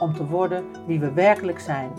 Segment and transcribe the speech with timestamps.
[0.00, 1.92] om te worden wie we werkelijk zijn.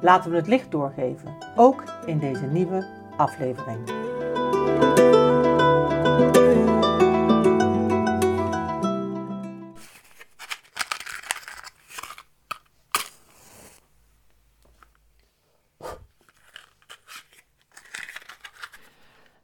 [0.00, 4.02] Laten we het licht doorgeven, ook in deze nieuwe aflevering.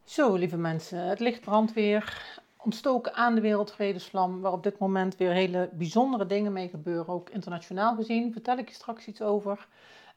[0.05, 2.30] Zo, lieve mensen, het licht brandt weer
[2.65, 7.30] ontstoken aan de wereldvredesvlam, waar op dit moment weer hele bijzondere dingen mee gebeuren, ook
[7.30, 8.33] internationaal gezien.
[8.33, 9.69] Vertel ik je straks iets over.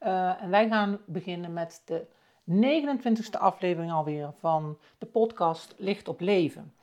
[0.04, 2.06] Uh, en wij gaan beginnen met de
[2.52, 6.74] 29e aflevering alweer van de podcast Licht op Leven.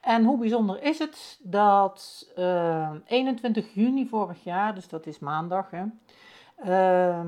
[0.00, 5.18] En hoe bijzonder is het dat uh, eh, 21 juni vorig jaar, dus dat is
[5.18, 5.84] maandag, hè?
[6.64, 7.26] Uh,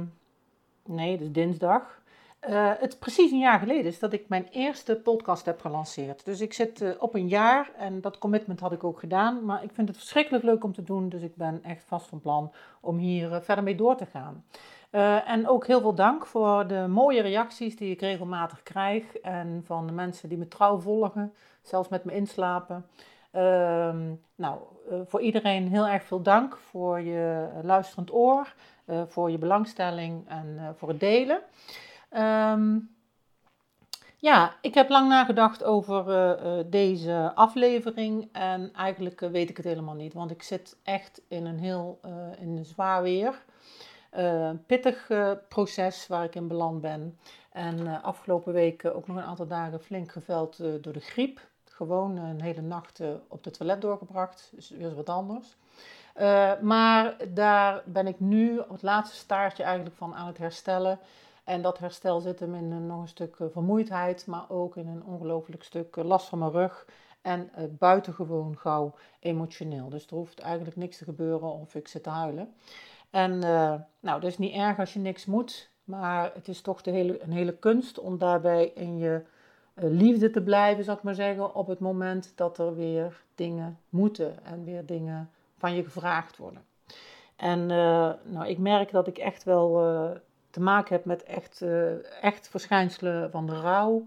[0.85, 2.02] nee, is dinsdag.
[2.49, 6.25] Uh, het precies een jaar geleden is dat ik mijn eerste podcast heb gelanceerd.
[6.25, 9.45] Dus ik zit uh, op een jaar en dat commitment had ik ook gedaan.
[9.45, 11.09] Maar ik vind het verschrikkelijk leuk om te doen.
[11.09, 14.45] Dus ik ben echt vast van plan om hier uh, verder mee door te gaan.
[15.27, 19.17] en ook heel veel dank voor de mooie reacties die ik regelmatig krijg.
[19.17, 22.87] En van de mensen die me trouw volgen, zelfs met me inslapen.
[23.31, 24.59] Ehm, nou,
[25.07, 28.55] voor iedereen heel erg veel dank voor je luisterend oor,
[29.07, 31.43] voor je belangstelling en voor het delen.
[32.17, 32.91] Um,
[34.23, 39.57] ja, ik heb lang nagedacht over uh, uh, deze aflevering en eigenlijk uh, weet ik
[39.57, 42.01] het helemaal niet, want ik zit echt in een heel
[42.39, 43.45] in een zwaar weer,
[44.67, 45.11] pittig
[45.49, 47.19] proces waar ik in beland ben.
[47.53, 51.41] En afgelopen weken ook nog een aantal dagen flink geveld door de griep.
[51.65, 55.57] Gewoon een hele nacht op het toilet doorgebracht, dus weer wat anders.
[56.61, 60.99] maar daar ben ik nu op het laatste staartje eigenlijk van aan het herstellen.
[61.45, 64.87] En dat herstel zit hem in een, nog een stuk eh, vermoeidheid, maar ook in
[64.87, 66.87] een ongelooflijk stuk eh, last van mijn rug.
[67.23, 69.89] En uh, buitengewoon gauw emotioneel.
[69.89, 72.55] Dus er hoeft eigenlijk niks te gebeuren of ik zit te huilen.
[73.11, 73.39] En
[74.01, 75.71] nou, dat is niet erg als je niks moet.
[75.85, 79.23] Maar het is toch de hele, een hele kunst om daarbij in je
[79.75, 81.55] liefde te blijven, zal ik maar zeggen.
[81.55, 86.65] Op het moment dat er weer dingen moeten en weer dingen van je gevraagd worden.
[87.37, 89.81] En nou, ik merk dat ik echt wel
[90.53, 94.05] te maken heb met echt, uh, echt verschijnselen van de rouw.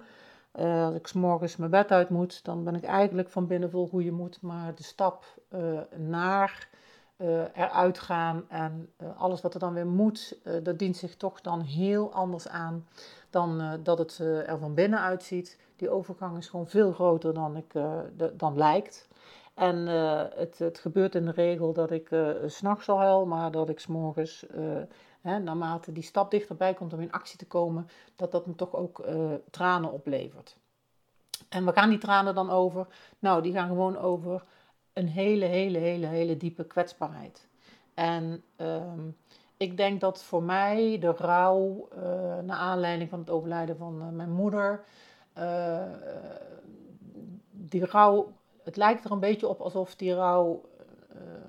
[0.59, 3.69] Uh, als ik s morgens mijn bed uit moet, dan ben ik eigenlijk van binnen
[3.69, 4.41] vol goede moed.
[4.41, 6.67] Maar de stap uh, naar
[7.53, 12.13] eruit gaan en alles wat er dan weer moet, dat dient zich toch dan heel
[12.13, 12.87] anders aan
[13.29, 15.59] dan dat het er van binnen uitziet.
[15.75, 17.73] Die overgang is gewoon veel groter dan, ik,
[18.33, 19.07] dan lijkt.
[19.53, 19.87] En
[20.35, 23.79] het, het, gebeurt in de regel dat ik uh, s'nachts al huil, maar dat ik
[23.79, 24.45] s'morgens
[25.25, 28.75] hè, naarmate die stap dichterbij komt om in actie te komen, dat dat me toch
[28.75, 30.57] ook uh, tranen oplevert.
[31.49, 32.87] En waar gaan die tranen dan over?
[33.19, 34.43] Nou, die gaan gewoon over
[34.93, 37.47] een hele, hele, hele, hele diepe kwetsbaarheid.
[37.93, 39.17] En um,
[39.57, 42.03] ik denk dat voor mij de rouw, uh,
[42.39, 44.83] naar aanleiding van het overlijden van uh, mijn moeder,
[47.51, 50.61] die rouw, het lijkt er een beetje op alsof die rouw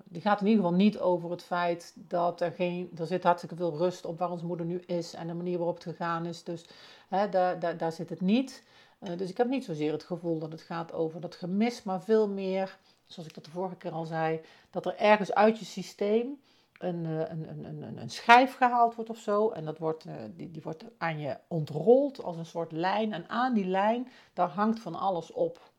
[0.04, 3.56] die gaat in ieder geval niet over het feit dat er geen, er zit hartstikke
[3.56, 6.44] veel rust op waar onze moeder nu is en de manier waarop het gegaan is.
[6.44, 6.64] Dus
[7.08, 8.64] hè, daar, daar, daar zit het niet.
[9.00, 12.02] Uh, dus ik heb niet zozeer het gevoel dat het gaat over dat gemis, maar
[12.02, 14.40] veel meer, zoals ik dat de vorige keer al zei,
[14.70, 16.40] dat er ergens uit je systeem
[16.78, 19.50] een, een, een, een, een schijf gehaald wordt of zo.
[19.50, 20.04] En dat wordt,
[20.36, 23.12] die, die wordt aan je ontrold als een soort lijn.
[23.12, 25.70] En aan die lijn, daar hangt van alles op.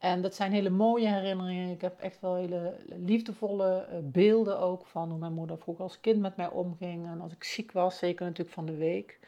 [0.00, 1.70] En dat zijn hele mooie herinneringen.
[1.70, 6.00] Ik heb echt wel hele liefdevolle eh, beelden ook van hoe mijn moeder vroeger als
[6.00, 7.06] kind met mij omging.
[7.06, 9.18] En als ik ziek was, zeker natuurlijk van de week.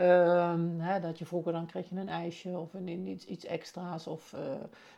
[0.00, 4.06] Um, hè, dat je vroeger dan kreeg je een ijsje of een, iets, iets extra's
[4.06, 4.34] of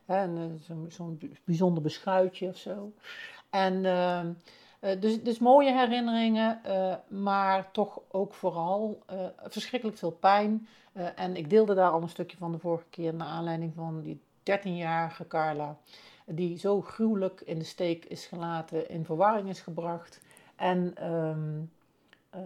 [0.08, 0.24] uh,
[0.60, 2.92] zo'n zo bijzonder beschuitje of zo.
[3.50, 4.20] En uh,
[5.00, 6.60] dus, dus mooie herinneringen,
[7.08, 9.02] maar toch ook vooral
[9.36, 10.68] verschrikkelijk veel pijn.
[11.16, 14.20] en ik deelde daar al een stukje van de vorige keer naar aanleiding van die
[14.58, 15.78] 13-jarige Carla,
[16.26, 20.20] die zo gruwelijk in de steek is gelaten, in verwarring is gebracht
[20.56, 21.70] en um,
[22.34, 22.40] uh,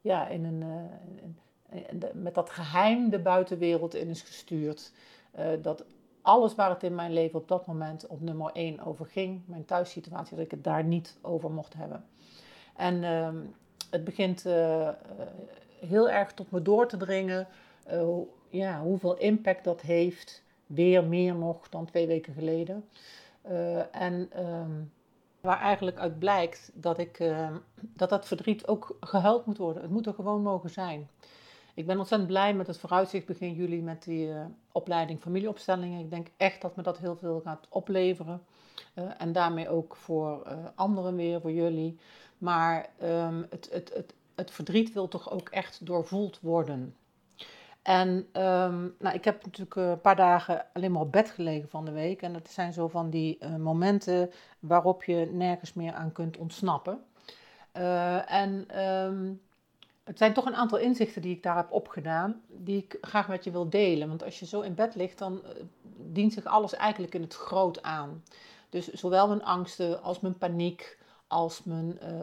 [0.00, 0.64] ja, in een,
[1.98, 4.92] de, met dat geheim de buitenwereld in is gestuurd.
[5.38, 5.84] Uh, dat
[6.22, 9.64] alles waar het in mijn leven op dat moment op nummer 1 over ging, mijn
[9.64, 12.04] thuissituatie, dat ik het daar niet over mocht hebben.
[12.76, 13.54] En um,
[13.90, 14.42] het begint
[15.80, 17.46] heel erg tot me door te dringen
[18.52, 20.42] ja, hoeveel impact dat heeft.
[20.74, 22.84] Weer meer nog dan twee weken geleden.
[23.92, 24.70] en ehm,
[25.40, 29.82] waar eigenlijk uit blijkt dat, ik, ehm, dat dat verdriet ook gehuild moet worden.
[29.82, 31.08] Het moet er gewoon mogen zijn.
[31.74, 36.00] Ik ben ontzettend blij met het vooruitzicht begin juli met die uh, opleiding familieopstellingen.
[36.00, 38.42] Ik denk echt dat me dat heel veel gaat opleveren.
[38.94, 40.42] Uh, en daarmee ook voor
[40.74, 41.98] anderen weer, voor jullie.
[42.38, 46.94] Maar um, het, het, het, het verdriet wil toch ook echt doorvoeld worden.
[47.82, 51.84] En um, nou, ik heb natuurlijk een paar dagen alleen maar op bed gelegen van
[51.84, 52.22] de week.
[52.22, 57.04] En dat zijn zo van die momenten waarop je nergens meer aan kunt ontsnappen.
[58.26, 59.40] en um,
[60.04, 63.44] het zijn toch een aantal inzichten die ik daar heb opgedaan, die ik graag met
[63.44, 64.08] je wil delen.
[64.08, 65.42] Want als je zo in bed ligt, dan
[65.96, 68.22] dient zich alles eigenlijk in het groot aan.
[68.68, 70.98] Dus zowel mijn angsten als mijn paniek,
[71.32, 72.18] als mijn, uh,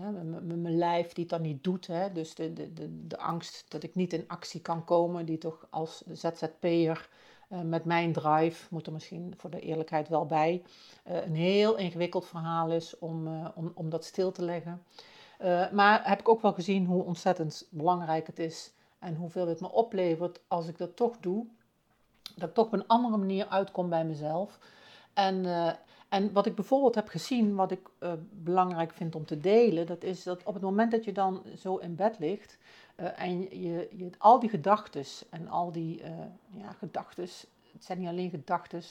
[0.00, 1.86] uh, mijn lijf die het dan niet doet.
[1.86, 2.12] Hè?
[2.12, 5.66] Dus de, de, de, de angst dat ik niet in actie kan komen, die toch
[5.70, 7.08] als ZZP'er
[7.64, 10.62] met mijn drive, moet er misschien voor de eerlijkheid wel bij,
[11.04, 14.82] een heel ingewikkeld verhaal is om, om, om dat stil te leggen.
[15.42, 19.60] Uh, maar heb ik ook wel gezien hoe ontzettend belangrijk het is en hoeveel het
[19.60, 21.46] me oplevert als ik dat toch doe.
[22.36, 24.58] Dat ik toch op een andere manier uitkom bij mezelf.
[25.14, 25.72] En, uh,
[26.12, 30.02] en wat ik bijvoorbeeld heb gezien, wat ik uh, belangrijk vind om te delen, dat
[30.02, 32.58] is dat op het moment dat je dan zo in bed ligt
[32.96, 36.02] en je, je, al die gedachten en al die
[36.50, 37.22] ja, gedachten,
[37.72, 38.82] het zijn niet alleen gedachten,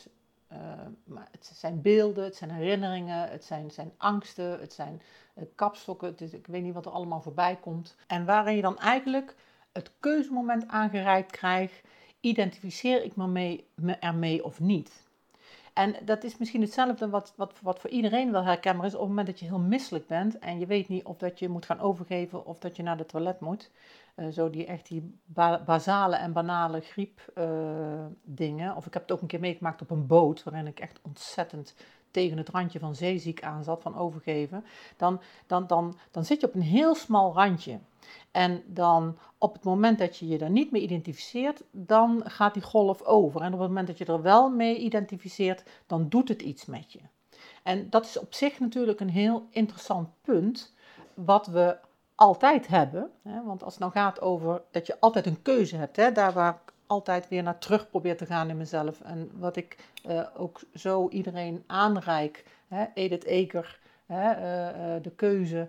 [0.53, 0.57] uh,
[1.03, 5.01] maar het zijn beelden, het zijn herinneringen, het zijn, zijn angsten, het zijn
[5.35, 6.15] uh, kapstokken.
[6.31, 7.95] Ik weet niet wat er allemaal voorbij komt.
[8.07, 9.35] En waarin je dan eigenlijk
[9.71, 11.81] het keuzemoment aangereikt krijgt,
[12.19, 15.09] identificeer ik me, mee, me ermee of niet.
[15.73, 19.09] En dat is misschien hetzelfde wat, wat, wat voor iedereen wel herkenbaar is op het
[19.09, 21.79] moment dat je heel misselijk bent en je weet niet of dat je moet gaan
[21.79, 23.71] overgeven of dat je naar de toilet moet.
[24.15, 25.19] Uh, zo die echt die
[25.65, 28.75] basale en banale griep uh, dingen.
[28.75, 31.75] Of ik heb het ook een keer meegemaakt op een boot waarin ik echt ontzettend
[32.11, 34.65] tegen het randje van zeeziek aan zat, van overgeven.
[34.97, 37.79] Dan, dan, dan, dan zit je op een heel smal randje.
[38.31, 42.63] En dan op het moment dat je je daar niet mee identificeert, dan gaat die
[42.63, 43.41] golf over.
[43.41, 46.91] En op het moment dat je er wel mee identificeert, dan doet het iets met
[46.91, 46.99] je.
[47.63, 50.73] En dat is op zich natuurlijk een heel interessant punt,
[51.13, 51.77] wat we
[52.15, 53.11] altijd hebben.
[53.45, 56.11] Want als het nou gaat over dat je altijd een keuze hebt, hè?
[56.11, 59.01] daar waar altijd weer naar terug probeer te gaan in mezelf.
[59.01, 59.77] En wat ik
[60.07, 62.85] uh, ook zo iedereen aanreik, hè?
[62.93, 65.67] Edith Eker, Hè, uh, uh, de keuze.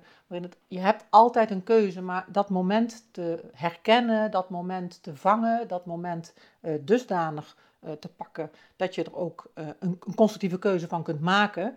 [0.69, 5.87] Je hebt altijd een keuze, maar dat moment te herkennen, dat moment te vangen, dat
[5.87, 6.35] moment
[6.81, 7.57] dusdanig
[7.99, 11.77] te pakken dat je er ook een, constructieve keuze van kunt maken,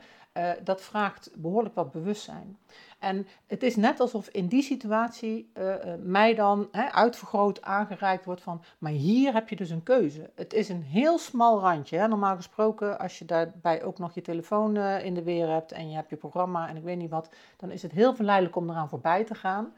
[0.64, 2.58] dat vraagt behoorlijk wat bewustzijn.
[3.06, 8.62] En het is net alsof in die situatie uh, mij dan uitvergroot aangereikt wordt van,
[8.78, 10.30] maar hier heb je dus een keuze.
[10.36, 11.98] Het is een heel smal randje.
[11.98, 12.08] Hè.
[12.08, 15.90] Normaal gesproken, als je daarbij ook nog je telefoon uh, in de weer hebt en
[15.90, 18.70] je hebt je programma en ik weet niet wat, dan is het heel verleidelijk om
[18.70, 19.74] eraan voorbij te gaan.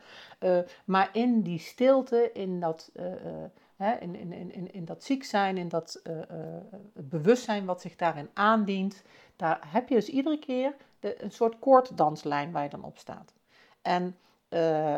[0.86, 2.92] Maar in die stilte, in dat,
[4.00, 6.02] in, in, in, in, dat ziek zijn, in dat
[6.94, 9.04] bewustzijn wat zich daarin aandient,
[9.36, 13.34] daar heb je dus iedere keer een soort koorddanslijn waar je dan op staat.
[13.82, 14.18] En
[14.50, 14.96] uh,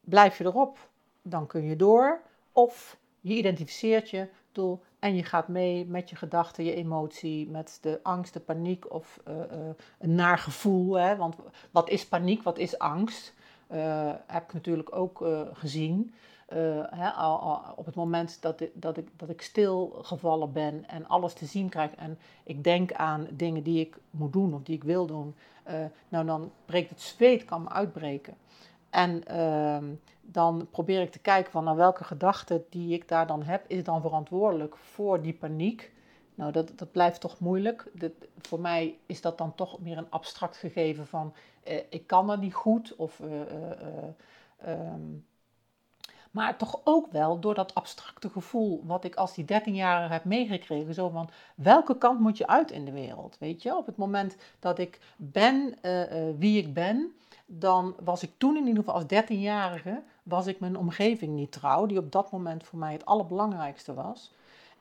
[0.00, 0.88] blijf je erop,
[1.22, 2.20] dan kun je door.
[2.52, 7.78] Of je identificeert je doel en je gaat mee met je gedachten, je emotie, met
[7.80, 9.44] de angst, de paniek of uh, uh,
[9.98, 10.94] een naar gevoel.
[10.94, 11.16] Hè?
[11.16, 11.36] Want
[11.70, 13.34] wat is paniek, wat is angst?
[14.26, 16.14] heb ik natuurlijk ook gezien.
[17.16, 21.46] Al, op het moment dat ik, dat, ik, dat ik stilgevallen ben en alles te
[21.46, 25.06] zien krijg en ik denk aan dingen die ik moet doen of die ik wil
[25.06, 25.34] doen,
[25.68, 25.74] uh,
[26.08, 28.34] nou dan breekt het zweet, kan me uitbreken.
[28.90, 29.78] En uh,
[30.20, 33.84] dan probeer ik te kijken van naar welke gedachten die ik daar dan heb, is
[33.84, 35.92] dan verantwoordelijk voor die paniek.
[36.34, 37.90] Nou, dat, dat blijft toch moeilijk.
[37.92, 41.34] Dat, voor mij is dat dan toch meer een abstract gegeven van
[41.68, 43.20] uh, ik kan dat niet goed of
[44.66, 45.26] um,
[46.34, 50.94] maar toch ook wel door dat abstracte gevoel wat ik als die 13-jarige heb meegekregen.
[50.94, 53.36] Zo van, welke kant moet je uit in de wereld?
[53.38, 57.12] Weet je, op het moment dat ik ben uh, uh, wie ik ben,
[57.46, 61.86] dan was ik toen in ieder geval als 13-jarige, was ik mijn omgeving niet trouw.
[61.86, 64.32] Die op dat moment voor mij het allerbelangrijkste was.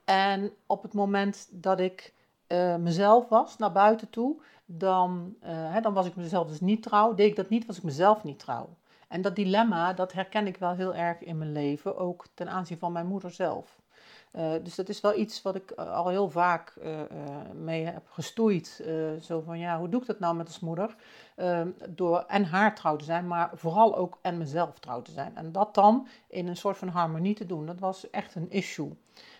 [0.05, 2.13] En op het moment dat ik
[2.47, 7.13] uh, mezelf was, naar buiten toe, dan, hè, dan was ik mezelf dus niet trouw.
[7.13, 8.69] Deed ik dat niet, was ik mezelf niet trouw.
[9.13, 12.77] En dat dilemma, dat herken ik wel heel erg in mijn leven, ook ten aanzien
[12.77, 13.81] van mijn moeder zelf.
[14.63, 16.73] dus dat is wel iets wat ik al heel vaak
[17.53, 18.83] mee heb gestoeid.
[19.21, 20.95] zo van, ja, hoe doe ik dat nou met als moeder?
[21.35, 25.35] Ehm, door en haar trouw te zijn, maar vooral ook en mezelf trouw te zijn.
[25.35, 28.97] En dat dan in een soort van harmonie te doen, dat was echt een issue.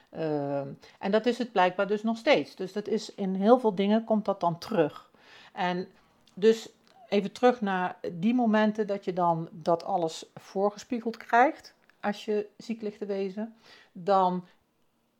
[0.10, 0.68] Ehm,
[1.00, 2.56] en dat is het blijkbaar dus nog steeds.
[2.56, 5.10] Dus dat is in heel veel dingen komt dat dan terug.
[5.54, 5.88] En
[6.34, 6.70] dus
[7.14, 12.82] even terug naar die momenten dat je dan dat alles voorgespiegeld krijgt als je ziek
[12.82, 13.56] ligt te wezen.
[13.92, 14.46] Dan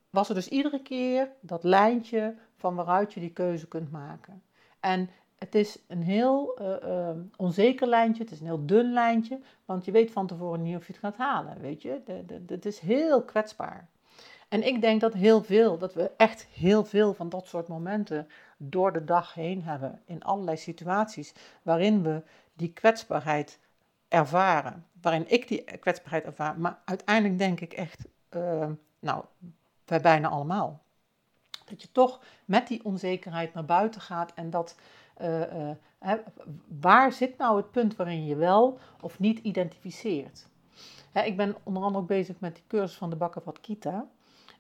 [0.10, 4.42] was er dus iedere keer dat lijntje van waaruit je die keuze kunt maken.
[4.80, 9.86] En het is een heel uh, onzeker lijntje, het is een heel dun lijntje, want
[9.86, 12.02] je weet van tevoren niet of je het gaat halen, weet je.
[12.48, 13.88] Het is heel kwetsbaar.
[14.48, 18.28] En ik denk dat heel veel, dat we echt heel veel van dat soort momenten
[18.58, 20.02] door de dag heen hebben.
[20.06, 23.60] In allerlei situaties waarin we die kwetsbaarheid
[24.08, 24.86] ervaren.
[25.02, 26.60] Waarin ik die kwetsbaarheid ervaar.
[26.60, 28.70] Maar uiteindelijk denk ik echt, uh,
[29.00, 29.24] nou,
[29.86, 30.82] wij bijna allemaal.
[31.66, 34.76] Dat je toch met die onzekerheid naar buiten gaat en dat.
[35.22, 35.70] Uh,
[36.02, 36.14] uh,
[36.82, 40.48] waar zit nou het punt waarin je wel of niet identificeert?
[41.14, 44.08] ik ben onder andere ook bezig met die cursus van de Bhagavad Kita.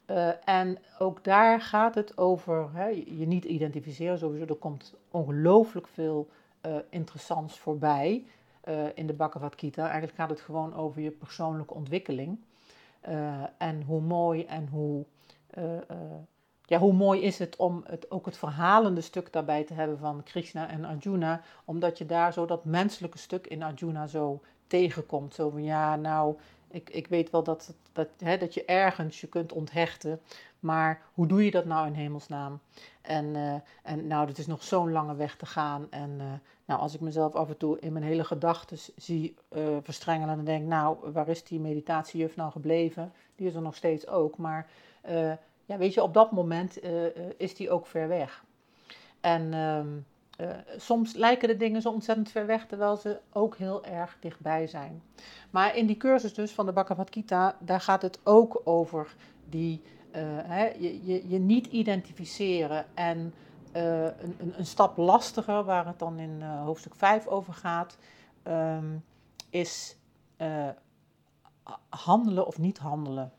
[0.08, 4.18] Uh, en ook daar gaat het over hè, je niet identificeren.
[4.18, 6.30] Sowieso, er komt ongelooflijk veel
[6.66, 8.26] uh, interessants voorbij
[8.70, 9.84] uh, in de Bhagavad Gita.
[9.84, 12.40] Eigenlijk gaat het gewoon over je persoonlijke ontwikkeling.
[13.58, 15.06] en hoe mooi en hoe,
[16.66, 20.24] ja, hoe mooi is het om het, ook het verhalende stuk daarbij te hebben van
[20.24, 21.42] Krishna en Arjuna.
[21.66, 25.34] Omdat je daar zo dat menselijke stuk in Arjuna zo tegenkomt.
[25.34, 26.36] Zo van ja, nou,
[26.74, 30.20] ik, ik weet wel dat, dat, hè, dat je ergens je kunt onthechten,
[30.60, 32.60] maar hoe doe je dat nou in hemelsnaam?
[33.02, 33.54] En, uh,
[33.84, 35.88] en nou, dat is nog zo'n lange weg te gaan.
[35.90, 36.26] En uh,
[36.66, 40.46] nou, als ik mezelf af en toe in mijn hele gedachten zie uh, verstrengelen, dan
[40.46, 43.14] denk ik, nou, waar is die meditatiejuf nou gebleven?
[43.36, 44.70] Die is er nog steeds ook, maar
[45.66, 46.80] ja, weet je, op dat moment
[47.38, 48.44] is die ook ver weg.
[49.22, 50.06] En um,
[50.38, 54.68] uh, soms lijken de dingen zo ontzettend ver weg, terwijl ze ook heel erg dichtbij
[54.68, 55.02] zijn.
[55.50, 59.16] Maar in die cursus dus van de Bhagavad Gita, daar gaat het ook over
[59.50, 59.82] die,
[60.16, 63.34] uh, hè, je, je, je, niet identificeren en
[63.76, 67.98] uh, een, een, stap lastiger, waar het dan in hoofdstuk 5 over gaat,
[68.48, 69.04] um,
[69.50, 69.98] is
[71.90, 73.32] handelen of niet handelen.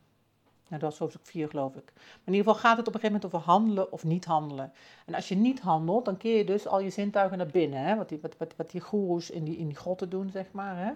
[0.68, 1.92] Nou, dat is hoofdstuk 4, geloof ik.
[1.94, 4.72] Maar in ieder geval gaat het op een gegeven moment over handelen of niet handelen.
[5.06, 7.80] En als je niet handelt, dan keer je dus al je zintuigen naar binnen.
[7.80, 7.96] Hè?
[7.96, 10.76] Wat, die, wat, wat, wat die goeroes in die, in die grotten doen, zeg maar.
[10.76, 10.92] Hè?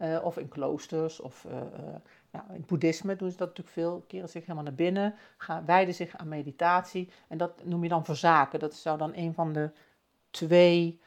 [0.00, 1.60] Uh, of in kloosters, of uh, uh,
[2.30, 4.04] nou, in het boeddhisme doen ze dat natuurlijk veel.
[4.06, 7.10] Keren zich helemaal naar binnen, gaan, wijden zich aan meditatie.
[7.28, 8.58] En dat noem je dan verzaken.
[8.58, 9.70] Dat zou dan een van de
[10.30, 11.00] twee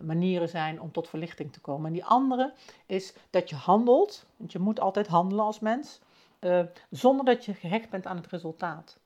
[0.00, 1.86] manieren zijn om tot verlichting te komen.
[1.86, 2.52] En die andere
[2.86, 4.26] is dat je handelt.
[4.36, 6.00] Want je moet altijd handelen als mens.
[6.44, 8.98] Uh, zonder dat je gehecht bent aan het resultaat.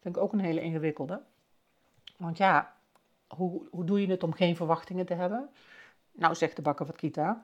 [0.00, 1.22] Vind ik ook een hele ingewikkelde.
[2.16, 2.74] Want ja,
[3.28, 5.48] hoe, hoe doe je het om geen verwachtingen te hebben?
[6.12, 7.42] Nou, zegt de Bhagavad Gita,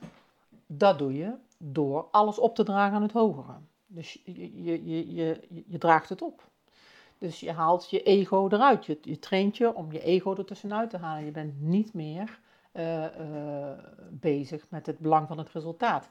[0.66, 3.54] dat doe je door alles op te dragen aan het hogere.
[3.86, 6.42] Dus je, je, je, je, je draagt het op.
[7.18, 8.86] Dus je haalt je ego eruit.
[8.86, 11.24] Je, je traint je om je ego er tussenuit te halen.
[11.24, 12.38] Je bent niet meer
[12.72, 13.70] uh, uh,
[14.10, 16.08] bezig met het belang van het resultaat.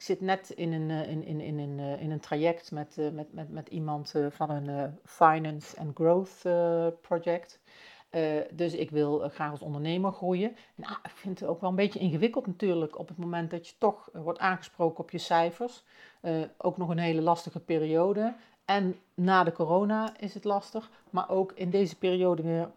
[0.00, 2.98] Ik zit net in een, eh, in, in, in, in, eh, in een traject met,
[2.98, 6.42] eh, met, met, met iemand van een Finance and Growth
[7.00, 7.60] project.
[8.52, 10.56] dus ik wil graag als ondernemer groeien.
[10.74, 13.74] Nou, ik vind het ook wel een beetje ingewikkeld natuurlijk op het moment dat je
[13.78, 15.84] toch wordt aangesproken op je cijfers.
[16.56, 18.34] ook nog een hele lastige periode.
[18.64, 20.90] En na de corona is het lastig.
[21.10, 22.70] Maar ook in deze periode weer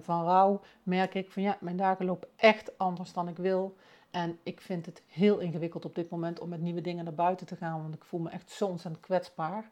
[0.00, 3.76] van rouw merk ik van ja, mijn dagen lopen echt anders dan ik wil.
[4.12, 7.46] En ik vind het heel ingewikkeld op dit moment om met nieuwe dingen naar buiten
[7.46, 9.68] te gaan, want ik voel me echt zo ontzettend kwetsbaar.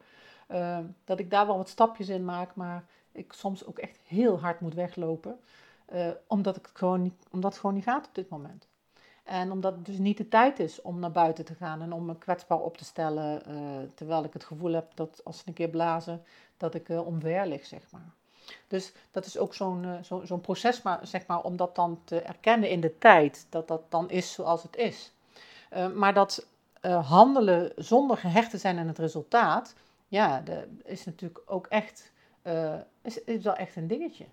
[0.50, 4.40] Uh, dat ik daar wel wat stapjes in maak, maar ik soms ook echt heel
[4.40, 5.38] hard moet weglopen,
[5.92, 8.66] uh, omdat, ik het gewoon niet, omdat het gewoon niet gaat op dit moment.
[9.24, 12.04] En omdat het dus niet de tijd is om naar buiten te gaan en om
[12.04, 15.54] me kwetsbaar op te stellen, uh, terwijl ik het gevoel heb dat als ze een
[15.54, 16.22] keer blazen,
[16.56, 18.12] dat ik omver lig, zeg maar.
[18.68, 22.20] Dus dat is ook zo'n zo, zo'n proces, maar, zeg maar, om dat dan te
[22.20, 25.12] erkennen in de tijd, dat dat dan is zoals het is.
[25.76, 26.46] Uh, maar dat
[26.82, 29.74] uh, handelen zonder gehecht te zijn aan het resultaat,
[30.08, 30.42] ja,
[30.84, 32.12] is natuurlijk ook echt,
[33.02, 34.24] is wel echt een dingetje.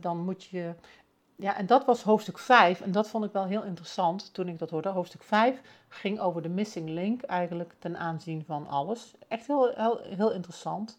[0.00, 0.74] dan moet je,
[1.36, 4.58] ja, en dat was hoofdstuk 5, en dat vond ik wel heel interessant toen ik
[4.58, 4.88] dat hoorde.
[4.88, 9.14] Hoofdstuk 5 ging over de missing link eigenlijk ten aanzien van alles.
[9.28, 10.98] Echt heel, heel, heel interessant.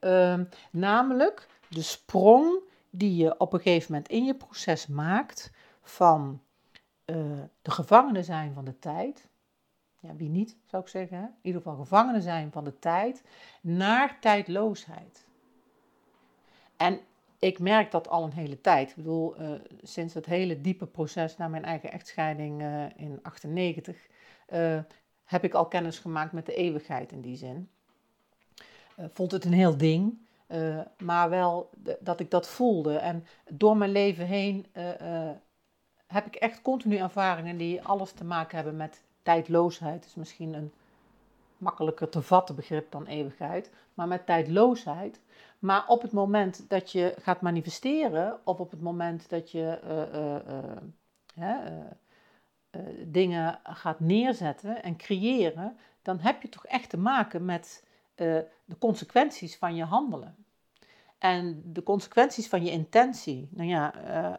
[0.00, 2.58] Uh, namelijk de sprong
[2.90, 6.42] die je op een gegeven moment in je proces maakt van
[7.06, 7.16] uh,
[7.62, 9.28] de gevangenen zijn van de tijd
[10.06, 13.22] ja, wie niet zou ik zeggen, in ieder geval gevangenen zijn van de tijd,
[13.60, 15.26] naar tijdloosheid.
[16.76, 17.00] En
[17.38, 18.90] ik merk dat al een hele tijd.
[18.90, 19.50] Ik bedoel, uh,
[19.82, 24.06] sinds het hele diepe proces naar mijn eigen echtscheiding uh, in 98,
[24.52, 24.78] uh,
[25.24, 27.70] heb ik al kennis gemaakt met de eeuwigheid in die zin.
[29.12, 30.18] Vond het een heel ding,
[30.98, 32.96] maar wel dat ik dat voelde.
[32.96, 34.66] En door mijn leven heen
[36.06, 40.04] heb ik echt continu ervaringen die alles te maken hebben met tijdloosheid.
[40.04, 40.72] is misschien een
[41.58, 45.20] makkelijker te vatten begrip dan eeuwigheid, maar met tijdloosheid.
[45.58, 49.78] Maar op het moment dat je gaat manifesteren, of op het moment dat je
[53.06, 57.85] dingen gaat neerzetten en creëren, dan heb je toch echt te maken met
[58.16, 60.36] de consequenties van je handelen.
[61.18, 63.48] En de consequenties van je intentie.
[63.50, 63.92] Nou ja,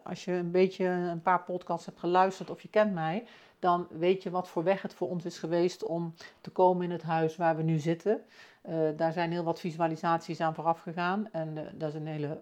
[0.04, 3.26] als je een beetje een paar podcasts hebt geluisterd of je kent mij,
[3.60, 6.92] dan weet je wat voor weg het voor ons is geweest om te komen in
[6.92, 8.22] het huis waar we nu zitten.
[8.70, 11.32] Uh, daar zijn heel wat visualisaties aan vooraf gegaan.
[11.32, 12.42] En dat is een hele,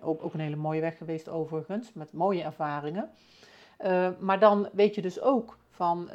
[0.00, 3.10] ook, ook, een hele mooie weg geweest overigens, met mooie ervaringen.
[4.18, 6.08] maar dan weet je dus ook van,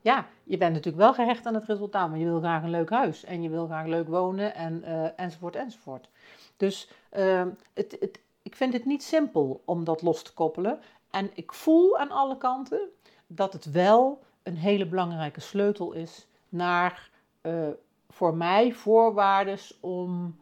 [0.00, 2.90] ja, je bent natuurlijk wel gehecht aan het resultaat, maar je wil graag een leuk
[2.90, 3.24] huis.
[3.24, 4.84] En je wil graag leuk wonen en,
[5.16, 6.08] enzovoort enzovoort.
[6.56, 6.90] Dus
[7.74, 10.80] het, het, ik vind het niet simpel om dat los te koppelen.
[11.10, 12.80] En ik voel aan alle kanten
[13.26, 17.10] dat het wel een hele belangrijke sleutel is naar
[17.42, 17.68] uh,
[18.08, 20.36] voor mij voorwaarden om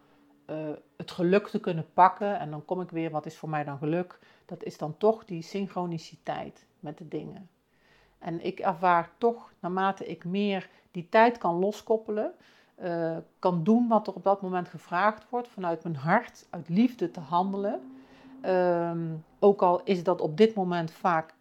[0.97, 2.39] het geluk te kunnen pakken.
[2.39, 4.19] En dan kom ik weer, wat is voor mij dan geluk?
[4.47, 7.49] Dat is dan toch die synchroniciteit met de dingen.
[8.25, 12.33] En ik ervaar toch, naarmate ik meer die tijd kan loskoppelen,
[12.83, 17.11] uh, kan doen wat er op dat moment gevraagd wordt, vanuit mijn hart, uit liefde
[17.11, 17.81] te handelen.
[18.45, 21.35] Um, ook al is dat op dit moment vaak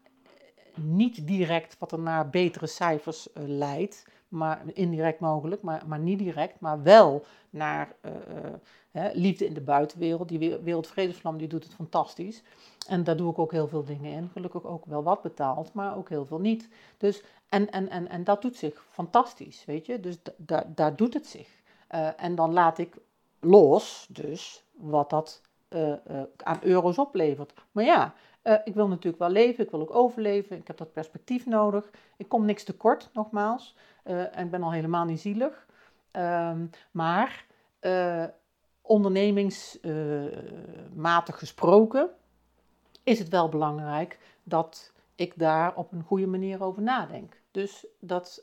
[0.75, 6.19] niet direct wat er naar betere cijfers uh, leidt, maar indirect mogelijk, maar, maar niet
[6.19, 8.11] direct, maar wel naar uh,
[8.91, 10.27] hè, liefde in de buitenwereld.
[10.27, 12.43] Die Wereldvredesvlam die doet het fantastisch.
[12.87, 14.29] En daar doe ik ook heel veel dingen in.
[14.33, 16.69] Gelukkig ook wel wat betaald, maar ook heel veel niet.
[16.97, 19.99] Dus, en, en, en, en dat doet zich fantastisch, weet je.
[19.99, 21.49] Dus da, daar doet het zich.
[21.91, 22.97] Uh, en dan laat ik
[23.39, 25.41] los, dus, wat dat
[26.37, 27.53] aan euro's oplevert.
[27.71, 30.93] Maar ja, uh, ik wil natuurlijk wel leven, ik wil ook overleven, ik heb dat
[30.93, 31.89] perspectief nodig.
[32.17, 33.75] Ik kom niks tekort, nogmaals.
[34.05, 35.67] Uh, en ik ben al helemaal niet zielig.
[36.11, 37.45] Um, maar
[37.81, 38.25] uh,
[38.81, 42.09] ondernemingsmatig gesproken
[43.03, 47.41] is het wel belangrijk dat ik daar op een goede manier over nadenk.
[47.51, 48.41] Dus dat,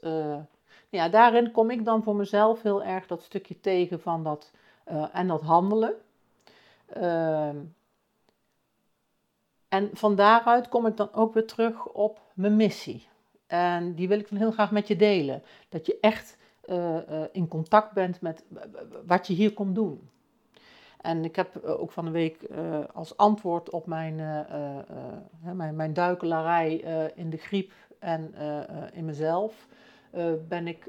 [0.89, 4.53] ja, daarin kom ik dan voor mezelf heel erg dat stukje tegen van dat
[5.13, 5.95] en dat handelen.
[9.71, 13.09] En van daaruit kom ik dan ook weer terug op mijn missie.
[13.47, 15.43] En die wil ik dan heel graag met je delen.
[15.69, 18.45] Dat je echt uh, uh, in contact bent met
[19.07, 20.09] wat je hier komt doen.
[21.01, 22.47] En ik heb uh, ook van de week
[22.93, 24.17] als antwoord op mijn,
[25.55, 26.75] mijn, mijn duikelarij
[27.15, 28.35] in de griep en
[28.93, 29.67] in mezelf,
[30.49, 30.89] ben ik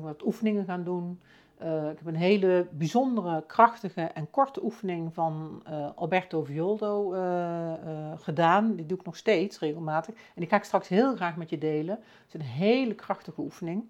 [0.00, 1.20] wat oefeningen gaan doen.
[1.62, 7.72] Uh, ik heb een hele bijzondere, krachtige en korte oefening van uh, Alberto Violdo uh,
[8.16, 8.74] gedaan.
[8.74, 10.14] Die doe ik nog steeds regelmatig.
[10.14, 11.94] En die ga ik straks heel graag met je delen.
[11.94, 13.84] Het is een hele krachtige oefening.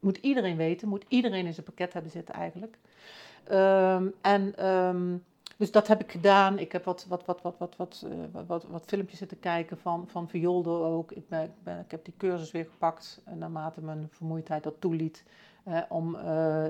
[0.00, 2.78] Moet iedereen weten, moet iedereen in zijn pakket hebben zitten eigenlijk.
[3.52, 5.24] Um, en um,
[5.56, 6.58] dus dat heb ik gedaan.
[6.58, 8.06] Ik heb wat, wat, wat, wat, wat, wat,
[8.46, 11.12] wat, wat, filmpjes zitten kijken van, van Violdo ook.
[11.12, 11.50] Ik, ben, ik,
[11.84, 15.24] ik heb die cursus weer gepakt naarmate mijn vermoeidheid dat toeliet
[15.88, 16.22] om uh,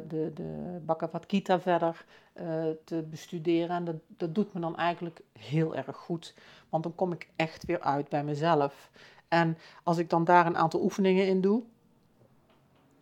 [0.09, 2.05] de, de Bhagavad Gita verder
[2.35, 3.77] uh, te bestuderen.
[3.77, 6.35] En dat, dat doet me dan eigenlijk heel erg goed,
[6.69, 8.91] want dan kom ik echt weer uit bij mezelf.
[9.29, 11.63] En als ik dan daar een aantal oefeningen in doe,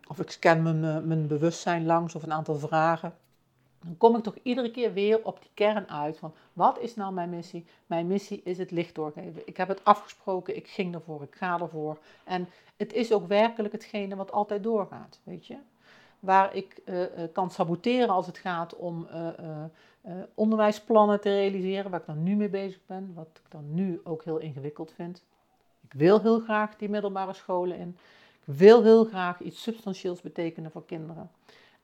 [0.08, 3.14] of ik scan mijn, eh, mijn bewustzijn langs of een aantal vragen,
[3.84, 7.12] dan kom ik toch iedere keer weer op die kern uit van wat is nou
[7.12, 7.66] mijn missie?
[7.86, 9.42] Mijn missie is het licht doorgeven.
[9.46, 11.98] Ik heb het afgesproken, ik ging ervoor, ik ga ervoor.
[12.24, 15.56] En het is ook werkelijk hetgene wat altijd doorgaat, weet je
[16.24, 19.28] waar ik uh, kan saboteren als het gaat om uh,
[20.34, 24.24] onderwijsplannen te realiseren, waar ik dan nu mee bezig ben, wat ik dan nu ook
[24.24, 25.22] heel ingewikkeld vind.
[25.80, 27.96] Ik wil heel graag die middelbare scholen in.
[28.46, 31.30] Ik wil heel graag iets substantieels betekenen voor kinderen.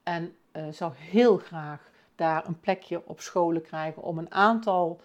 [0.02, 0.34] En
[0.70, 5.00] zou heel graag daar een plekje op scholen krijgen om een aantal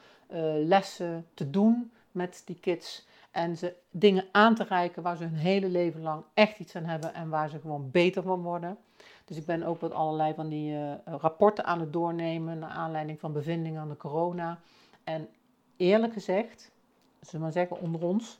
[0.64, 3.08] lessen te doen met die kids.
[3.32, 6.86] En ze dingen aan te reiken waar ze hun hele leven lang echt iets aan
[6.86, 8.78] hebben en waar ze gewoon beter van worden.
[9.26, 13.20] Dus ik ben ook wat allerlei van die uh, rapporten aan het doornemen naar aanleiding
[13.20, 14.60] van bevindingen aan de corona.
[15.04, 15.30] En
[15.78, 16.72] eerlijk gezegd,
[17.20, 18.40] zullen we maar zeggen onder ons,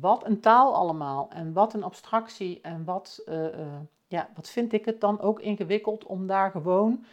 [0.00, 3.22] wat een taal allemaal en wat een abstractie en wat,
[4.06, 7.04] ja, wat vind ik het dan ook ingewikkeld om daar gewoon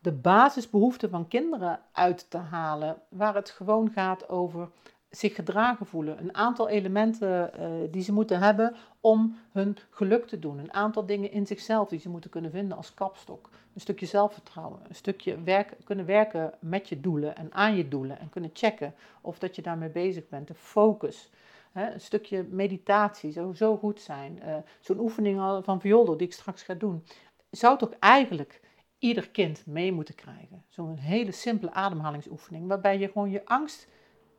[0.00, 4.68] de basisbehoeften van kinderen uit te halen, waar het gewoon gaat over
[5.16, 6.18] zich gedragen voelen.
[6.18, 10.58] Een aantal elementen uh, die ze moeten hebben om hun geluk te doen.
[10.58, 13.50] Een aantal dingen in zichzelf die ze moeten kunnen vinden als kapstok.
[13.74, 14.80] Een stukje zelfvertrouwen.
[14.88, 18.18] Een stukje kunnen werken met je doelen en aan je doelen.
[18.18, 20.48] En kunnen checken of dat je daarmee bezig bent.
[20.48, 21.30] De focus.
[21.72, 24.40] Hè, een stukje meditatie zou zo goed zijn.
[24.46, 27.04] Uh, Zo'n oefening van viool die ik straks ga doen.
[27.50, 28.60] Zou toch eigenlijk
[28.98, 30.64] ieder kind mee moeten krijgen.
[30.68, 32.68] Zo'n hele simpele ademhalingsoefening.
[32.68, 33.88] Waarbij je gewoon je angst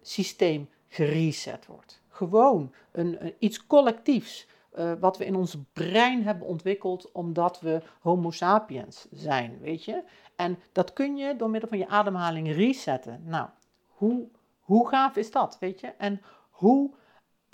[0.01, 2.01] systeem gereset wordt.
[2.10, 4.47] Gewoon een, iets collectiefs.
[4.77, 10.03] Uh, wat we in ons brein hebben ontwikkeld omdat we Homo sapiens zijn, weet je?
[10.36, 13.21] En dat kun je door middel van je ademhaling resetten.
[13.25, 13.47] Nou,
[13.88, 14.27] hoe,
[14.60, 15.88] hoe gaaf is dat, weet je?
[15.88, 16.91] En hoe,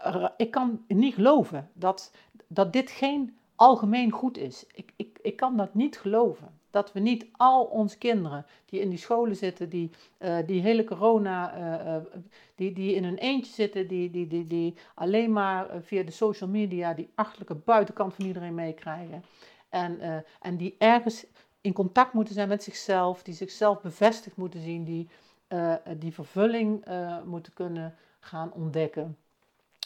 [0.05, 2.11] uh, ik kan niet geloven dat,
[2.47, 4.65] dat dit geen algemeen goed is.
[4.73, 8.89] Ik, ik, ik kan dat niet geloven dat we niet al onze kinderen die in
[8.89, 12.03] die scholen zitten, die, uh, die hele corona, uh,
[12.55, 16.49] die, die in een eentje zitten, die, die, die, die alleen maar via de social
[16.49, 19.23] media die achterlijke buitenkant van iedereen meekrijgen.
[19.69, 21.25] En, en die ergens
[21.61, 25.09] in contact moeten zijn met zichzelf, die zichzelf bevestigd moeten zien, die
[25.97, 26.85] die vervulling
[27.25, 29.17] moeten kunnen gaan ontdekken.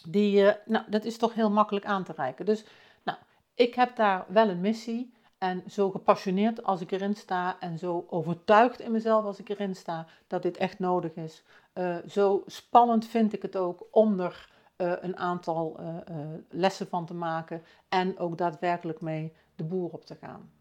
[0.08, 2.46] Die, nou, dat is toch heel makkelijk aan te reiken.
[2.46, 2.66] Dus
[3.04, 3.18] nou,
[3.54, 5.16] ik heb daar wel een missie.
[5.38, 9.76] En zo gepassioneerd als ik erin sta en zo overtuigd in mezelf als ik erin
[9.76, 11.44] sta dat dit echt nodig is.
[11.74, 15.96] Uh, zo spannend vind ik het ook om er uh, een aantal uh,
[16.50, 20.52] lessen van te maken en ook daadwerkelijk mee de boer op te gaan.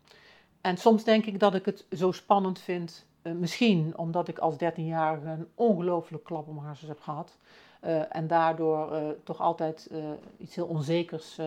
[0.61, 5.29] En soms denk ik dat ik het zo spannend vind, misschien omdat ik als 13-jarige
[5.29, 7.37] een ongelooflijk klap om heb gehad.
[8.11, 9.91] en daardoor toch altijd
[10.39, 11.39] iets heel onzekers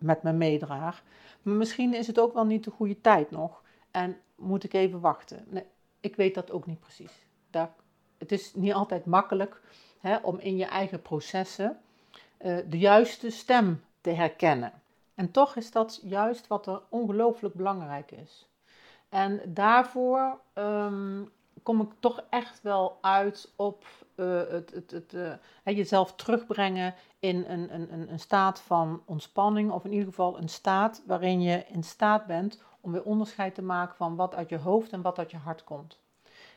[0.00, 1.02] met me meedraag.
[1.42, 5.00] Maar misschien is het ook wel niet de goede tijd nog en moet ik even
[5.00, 5.44] wachten.
[5.48, 5.64] Nee,
[6.00, 7.26] ik weet dat ook niet precies.
[7.50, 7.70] Daar,
[8.18, 9.60] het is niet altijd makkelijk
[10.00, 11.78] hè, om in je eigen processen
[12.42, 14.72] uh, de juiste stem te herkennen.
[15.14, 18.48] En toch is dat juist wat er ongelooflijk belangrijk is.
[19.08, 21.30] En daarvoor um,
[21.62, 27.44] kom ik toch echt wel uit op uh, het, het, het, uh, jezelf terugbrengen in
[27.48, 31.82] een, een, een staat van ontspanning, of in ieder geval een staat waarin je in
[31.82, 35.30] staat bent om weer onderscheid te maken van wat uit je hoofd en wat uit
[35.30, 35.98] je hart komt.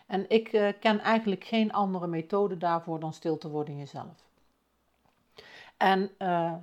[0.06, 4.24] En ik uh, ken eigenlijk geen andere methode daarvoor dan stil te worden in jezelf.
[5.78, 6.12] En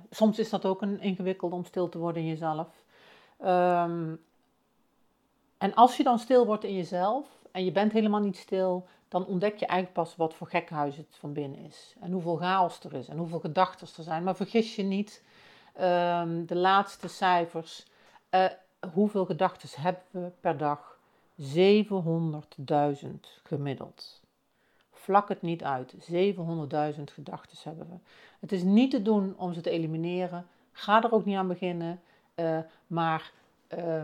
[0.09, 2.67] soms is dat ook een ingewikkeld om stil te worden in jezelf.
[3.41, 4.21] Um,
[5.57, 9.25] en als je dan stil wordt in jezelf en je bent helemaal niet stil, dan
[9.25, 11.95] ontdek je eigenlijk pas wat voor gekhuis het van binnen is.
[11.99, 14.23] En hoeveel chaos er is en hoeveel gedachten er zijn.
[14.23, 15.23] Maar vergis je niet,
[15.81, 17.85] um, de laatste cijfers.
[18.31, 18.45] Uh,
[18.93, 20.99] hoeveel gedachten hebben we per dag?
[21.41, 23.07] 700.000
[23.43, 24.21] gemiddeld.
[24.91, 25.93] Vlak het niet uit.
[25.93, 27.95] 700.000 gedachten hebben we.
[28.39, 30.47] Het is niet te doen om ze te elimineren.
[30.71, 32.01] Ga er ook niet aan beginnen.
[32.35, 33.31] Uh, maar
[33.77, 34.01] uh,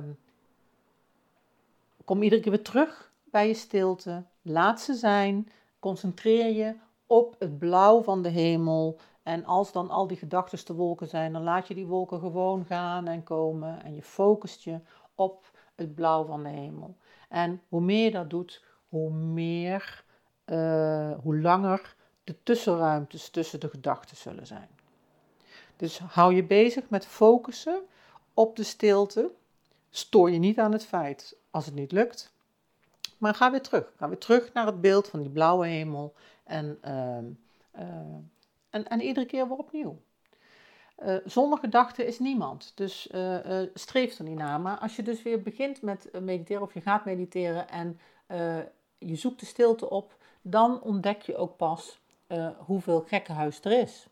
[2.06, 4.24] kom iedere keer weer terug bij je stilte.
[4.42, 5.50] Laat ze zijn.
[5.80, 6.76] Concentreer je
[7.08, 9.00] op het blauw van de hemel.
[9.24, 12.66] En als dan al die gedachten te wolken zijn, dan laat je die wolken gewoon
[12.66, 13.84] gaan en komen.
[13.84, 14.80] En je focust je
[15.16, 16.96] op het blauw van de hemel.
[17.30, 20.04] En hoe meer je dat doet, hoe meer,
[20.46, 24.70] uh, hoe langer de tussenruimtes tussen de gedachten zullen zijn.
[25.76, 27.82] Dus hou je bezig met focussen
[28.34, 29.32] op de stilte.
[29.90, 32.34] Stoor je niet aan het feit als het niet lukt.
[33.18, 33.94] Maar ga weer terug.
[33.98, 36.14] Ga weer terug naar het beeld van die blauwe hemel.
[36.44, 37.18] En, uh,
[37.84, 38.16] uh,
[38.70, 40.02] en, en iedere keer weer opnieuw.
[41.04, 42.72] Uh, zonder gedachten is niemand.
[42.76, 44.62] Dus uh, streef er niet naar.
[44.62, 48.00] Maar als je dus weer begint met mediteren of je gaat mediteren en
[48.98, 52.00] je zoekt de stilte op, dan ontdek je ook pas
[52.58, 54.08] hoeveel gekkenhuis er is.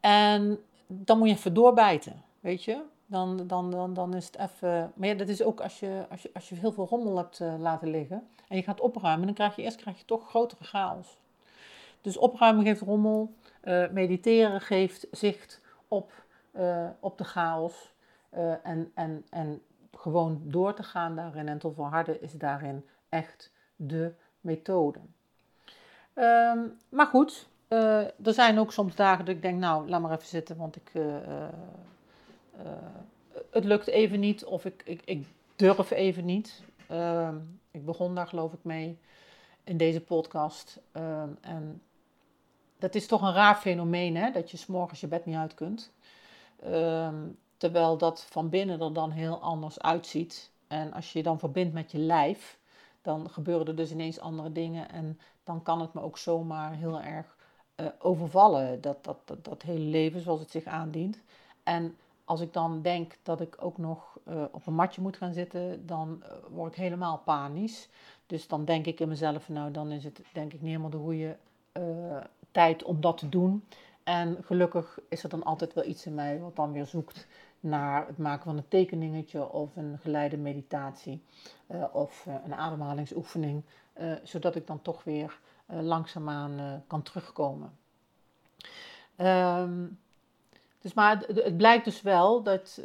[0.00, 4.92] En dan moet je even doorbijten, weet je dan, dan, dan, dan is het even.
[4.94, 7.40] Maar ja, dat is ook als je, als je, als je heel veel rommel hebt
[7.40, 10.64] uh, laten liggen en je gaat opruimen, dan krijg je eerst krijg je toch grotere
[10.64, 11.18] chaos.
[12.00, 16.12] Dus opruimen geeft rommel, uh, mediteren geeft zicht op,
[16.52, 17.92] uh, op de chaos.
[18.62, 19.62] en, en, en
[19.96, 24.98] gewoon door te gaan daarin en te volharden is daarin echt de methode.
[26.14, 30.26] Um, maar goed, er zijn ook soms dagen dat ik denk, nou, laat maar even
[30.26, 30.92] zitten, want ik
[33.50, 36.62] het lukt even niet of ik, ik, ik durf even niet.
[36.90, 37.28] Uh,
[37.70, 38.98] ik begon daar geloof ik mee
[39.64, 40.80] in deze podcast.
[40.96, 41.82] Uh, en
[42.78, 44.30] dat is toch een raar fenomeen, hè?
[44.30, 45.92] dat je s'morgens je bed niet uit kunt.
[46.62, 47.16] Ehm,
[47.56, 50.50] terwijl dat van binnen er dan heel anders uitziet.
[50.66, 52.58] En als je je dan verbindt met je lijf,
[53.02, 54.90] dan gebeuren er dus ineens andere dingen.
[54.90, 57.36] En dan kan het me ook zomaar heel erg
[57.76, 61.22] uh, overvallen, dat, dat, dat, dat hele leven zoals het zich aandient.
[61.62, 61.96] En
[62.30, 65.86] als ik dan denk dat ik ook nog uh, op een matje moet gaan zitten,
[65.86, 67.88] dan uh, word ik helemaal panisch.
[68.26, 70.96] Dus dan denk ik in mezelf, nou dan is het denk ik niet helemaal de
[70.96, 71.36] goede
[72.50, 73.64] tijd om dat te doen.
[74.02, 77.26] En gelukkig is er dan altijd wel iets in mij wat dan weer zoekt
[77.60, 81.22] naar het maken van een tekeningetje of een geleide meditatie
[81.92, 83.62] of een ademhalingsoefening,
[84.22, 87.72] zodat ik dan toch weer langzaamaan kan terugkomen.
[89.16, 89.98] Um,
[90.80, 92.80] dus maar het, blijkt dus wel dat,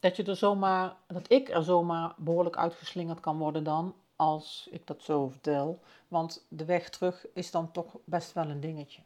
[0.00, 4.86] dat je er zomaar, dat ik er zomaar behoorlijk uitgeslingerd kan worden dan, als ik
[4.86, 5.80] dat zo vertel.
[6.08, 9.02] Want de weg terug is dan toch best wel een dingetje.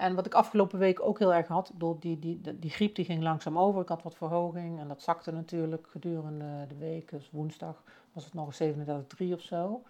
[0.00, 3.04] En wat ik afgelopen week ook heel erg had, bedoel, die, die, die, griep die
[3.04, 3.82] ging langzaam over.
[3.82, 7.10] Ik had wat verhoging en dat zakte natuurlijk gedurende de week.
[7.10, 9.82] Dus woensdag was het nog 37,3 of zo.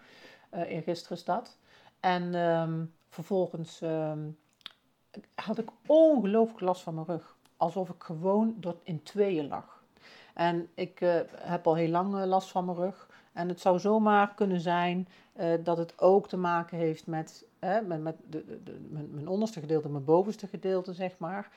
[0.53, 1.57] Uh, eergisteren is dat.
[1.99, 4.37] En um, vervolgens um,
[5.35, 7.35] had ik ongelooflijk last van mijn rug.
[7.57, 9.83] Alsof ik gewoon door in tweeën lag.
[10.33, 13.09] En ik uh, heb al heel lang uh, last van mijn rug.
[13.33, 15.07] En het zou zomaar kunnen zijn
[15.39, 19.89] uh, dat het ook te maken heeft met, met, met de, de, mijn, onderste gedeelte,
[19.89, 21.51] mijn bovenste gedeelte, zeg maar.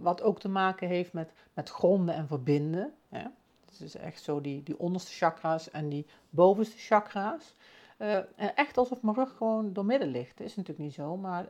[0.00, 2.92] Wat ook te maken heeft met, met gronden en verbinden.
[3.08, 3.24] Hè?
[3.64, 7.54] Het is echt zo die, die onderste chakra's en die bovenste chakra's.
[7.98, 10.38] En echt alsof mijn rug gewoon doormidden ligt.
[10.38, 11.48] Dat is natuurlijk niet zo, maar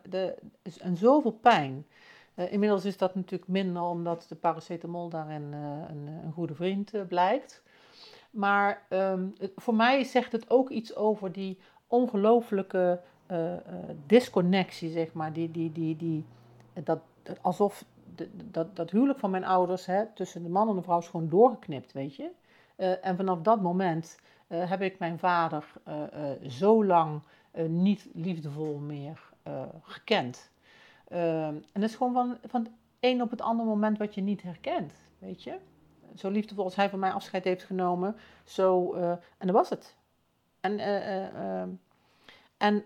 [0.63, 1.87] is en zoveel pijn.
[2.35, 7.63] inmiddels is dat natuurlijk minder omdat de paracetamol daarin een, een goede vriend blijkt.
[8.31, 13.01] Maar um, voor mij zegt het ook iets over die ongelooflijke
[14.07, 15.33] disconnectie, zeg maar.
[15.33, 16.25] Die, die, die, die,
[16.85, 17.01] dat,
[17.41, 17.85] alsof
[18.15, 21.09] de, dat, dat huwelijk van mijn ouders hè, tussen de man en de vrouw is
[21.09, 22.31] gewoon doorgeknipt, weet je.
[22.77, 25.73] En vanaf dat moment heb ik mijn vader
[26.49, 27.23] zo lang
[27.67, 29.21] niet liefdevol meer
[29.83, 30.51] gekend.
[31.09, 34.21] Ehm, en dat is gewoon van, van het een op het andere moment wat je
[34.21, 35.59] niet herkent, weet je
[36.15, 38.17] zo liefdevol als hij van mij afscheid heeft genomen.
[38.45, 38.93] Zo,
[39.39, 39.97] en dat was het.
[40.61, 41.63] En, uh,
[42.57, 42.85] en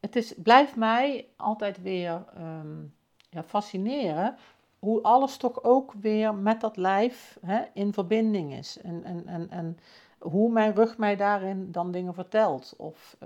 [0.00, 2.94] het is, blijft mij altijd weer um,
[3.30, 4.36] ja, fascineren
[4.78, 8.80] hoe alles toch ook weer met dat lijf hè, in verbinding is.
[8.80, 9.78] En, en, en, en
[10.24, 12.74] hoe mijn rug mij daarin dan dingen vertelt.
[12.76, 13.16] Of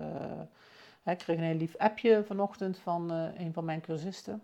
[1.03, 4.43] hè, ik kreeg een heel lief appje vanochtend van uh, een van mijn cursisten.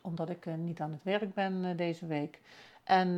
[0.00, 2.40] Omdat ik uh, niet aan het werk ben deze week.
[2.84, 3.16] En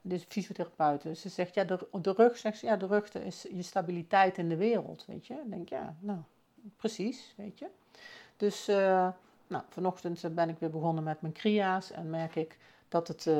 [0.00, 3.46] de fysiotherapeut, dus ze zegt, ja, de, de rug, zegt ze, ja, de rug is
[3.50, 5.34] je stabiliteit in de wereld, weet je.
[5.34, 6.18] Ik denk, ja, nou,
[6.76, 7.66] precies, weet je.
[8.36, 8.66] Dus,
[9.46, 13.30] nou, vanochtend ben ik weer begonnen met mijn kria's en merk ik dat het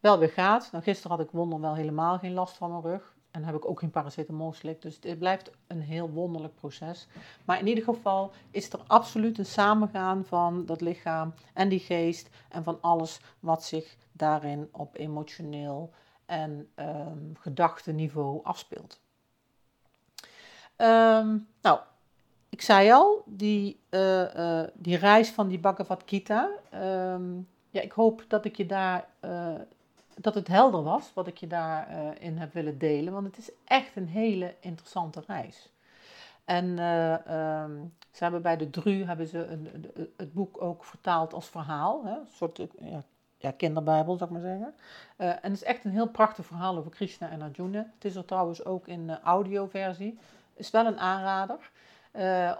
[0.00, 0.68] wel weer gaat.
[0.72, 3.14] Nou, gisteren had ik wonder wel helemaal geen last van mijn rug.
[3.36, 4.82] En heb ik ook geen paracetamol slik.
[4.82, 7.06] Dus het blijft een heel wonderlijk proces.
[7.44, 12.28] Maar in ieder geval is er absoluut een samengaan van dat lichaam en die geest.
[12.48, 15.92] En van alles wat zich daarin op emotioneel
[16.26, 19.00] en um, gedachteniveau afspeelt.
[20.76, 21.80] Um, nou,
[22.48, 26.50] ik zei al, die, uh, uh, die reis van die Bhagavad Gita.
[26.74, 29.54] Um, ja, ik hoop dat ik je daar uh,
[30.20, 33.12] dat het helder was wat ik je daarin in heb willen delen.
[33.12, 35.70] Want het is echt een hele interessante reis.
[36.44, 41.32] En uh, um, ze hebben bij de DRU hebben ze een, het boek ook vertaald
[41.32, 42.04] als verhaal.
[42.04, 42.10] Hè?
[42.10, 43.02] Een soort ja,
[43.36, 44.74] ja, kinderbijbel, zou ik maar zeggen.
[45.16, 47.90] En het is echt een heel prachtig verhaal over Krishna en Arjuna.
[47.94, 50.18] Het is er trouwens ook in uh, audioversie.
[50.54, 51.70] Is wel een aanrader.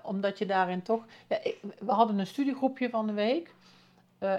[0.02, 1.04] Omdat je daarin toch...
[1.28, 3.54] Ja, ik, we hadden een studiegroepje van de week.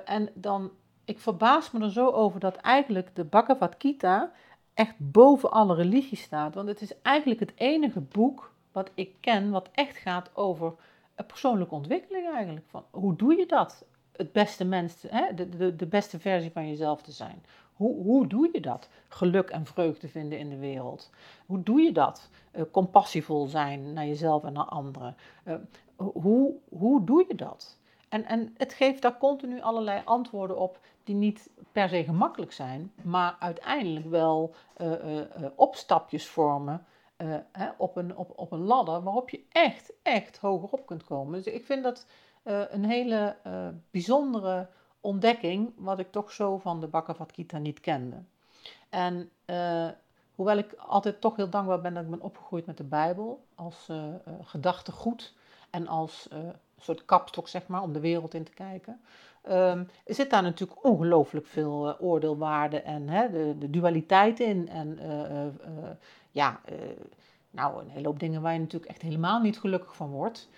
[0.05, 0.71] en dan
[1.07, 4.31] ik verbaas me er zo over dat eigenlijk de Bhagavad Gita
[4.73, 6.55] echt boven alle religies staat.
[6.55, 10.73] Want het is eigenlijk het enige boek wat ik ken wat echt gaat over
[11.27, 12.65] persoonlijke ontwikkeling eigenlijk.
[12.69, 13.85] Van, hoe doe je dat?
[14.11, 15.33] Het beste mens, hè?
[15.33, 17.43] De, de, de beste versie van jezelf te zijn.
[17.73, 18.89] Hoe, hoe doe je dat?
[19.07, 21.09] Geluk en vreugde vinden in de wereld.
[21.45, 22.29] Hoe doe je dat?
[22.55, 25.15] Uh, compassievol zijn naar jezelf en naar anderen.
[25.43, 25.53] Uh,
[25.95, 27.77] hoe, hoe doe je dat?
[28.09, 32.91] En, en het geeft daar continu allerlei antwoorden op die niet per se gemakkelijk zijn,
[33.03, 36.85] maar uiteindelijk wel uh, uh, opstapjes vormen
[37.77, 41.33] op, een, op, op een ladder waarop je echt, echt hoger op kunt komen.
[41.33, 42.05] Dus ik vind dat
[42.43, 43.35] een hele
[43.91, 44.69] bijzondere
[45.01, 48.23] ontdekking, wat ik toch zo van de Bhagavad Gita niet kende.
[48.89, 49.31] En
[50.35, 53.91] hoewel ik altijd toch heel dankbaar ben dat ik ben opgegroeid met de Bijbel als
[54.41, 55.35] gedachtegoed
[55.69, 56.29] en als
[56.79, 58.99] soort kapstok, zeg maar, om de wereld in te kijken.
[59.49, 64.69] Um, er zit daar natuurlijk ongelooflijk veel uh, oordeelwaarde en hè, de, de, dualiteit in.
[64.69, 65.89] En uh, uh,
[66.31, 66.61] ja,
[67.51, 70.49] nou, een hele hoop dingen waar je natuurlijk echt helemaal niet gelukkig van wordt.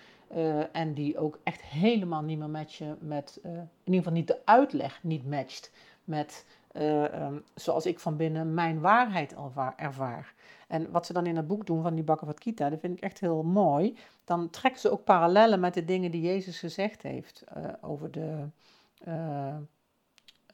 [0.72, 5.02] en die ook echt helemaal niet meer matchen met, in ieder geval niet de uitleg
[5.02, 5.72] niet matcht
[6.04, 6.44] met
[6.76, 9.34] um, zoals ik van binnen mijn waarheid
[9.76, 10.34] ervaar.
[10.68, 13.02] En wat ze dan in het boek doen van die Bhagavad Gita, dat vind ik
[13.02, 13.96] echt heel mooi.
[14.24, 17.44] Dan trekken ze ook parallellen met de dingen die Jezus gezegd heeft
[17.80, 18.46] over de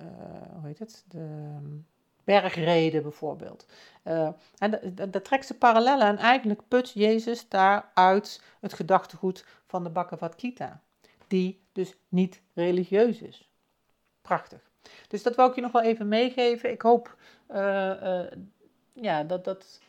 [0.01, 1.05] uh, hoe heet het?
[1.09, 1.77] De ehm,
[2.25, 3.67] bergreden bijvoorbeeld.
[4.59, 10.35] En daar trekt ze parallellen en eigenlijk put Jezus daaruit het gedachtegoed van de Bhagavad
[10.37, 10.81] Gita,
[11.27, 13.51] die dus niet religieus is.
[14.23, 14.66] Prachtig.
[15.09, 16.71] Dus dat wil ik je nog wel even meegeven.
[16.71, 17.17] Ik hoop
[18.93, 19.81] ja, dat, dat,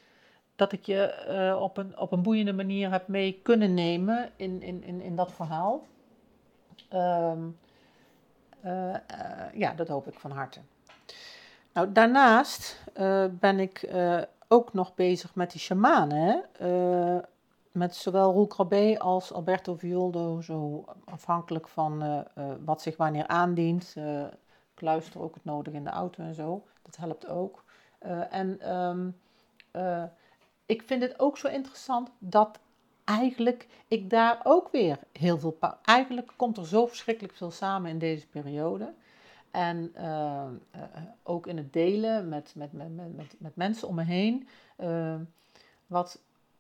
[0.56, 4.84] dat ik je op, een, op een boeiende manier heb mee kunnen nemen in, in,
[4.84, 5.86] in, in dat verhaal.
[6.94, 7.34] Uh,
[9.54, 10.60] ja, dat hoop ik van harte.
[11.74, 12.84] Nou, daarnaast
[13.32, 13.90] ben ik
[14.48, 16.44] ook nog bezig met die shamanen.
[17.72, 22.24] met zowel Roel Crabé als Alberto Violdo, zo afhankelijk van
[22.66, 23.96] wat zich wanneer aandient.
[24.78, 27.64] Ik luister ook het nodig in de auto en zo, dat helpt ook.
[28.30, 29.16] en um,
[30.66, 32.60] ik vind het ook zo interessant dat
[33.04, 35.58] eigenlijk ik daar ook weer heel veel.
[35.84, 38.94] Eigenlijk komt er zo verschrikkelijk veel samen in deze periode.
[39.52, 40.44] En uh,
[41.24, 44.48] ook in het delen met, met, met, met, met mensen om me heen.
[45.88, 46.20] Wat,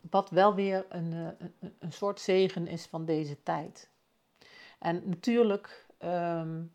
[0.10, 3.89] wat wel weer een, een, een, soort zegen is van deze tijd.
[4.80, 6.73] En natuurlijk, um,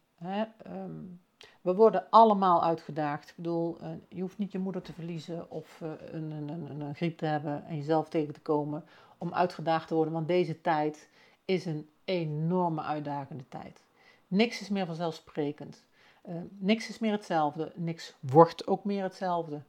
[1.62, 3.28] we worden allemaal uitgedaagd.
[3.28, 5.80] Ik bedoel, je hoeft niet je moeder te verliezen of
[6.12, 8.84] een, een, een, een griep te hebben en jezelf tegen te komen
[9.18, 11.08] om uitgedaagd te worden, want deze tijd
[11.44, 13.80] is een enorme uitdagende tijd.
[14.28, 15.84] Niks is meer vanzelfsprekend.
[16.28, 17.72] Uh, niks is meer hetzelfde.
[17.74, 19.62] Niks wordt ook meer hetzelfde.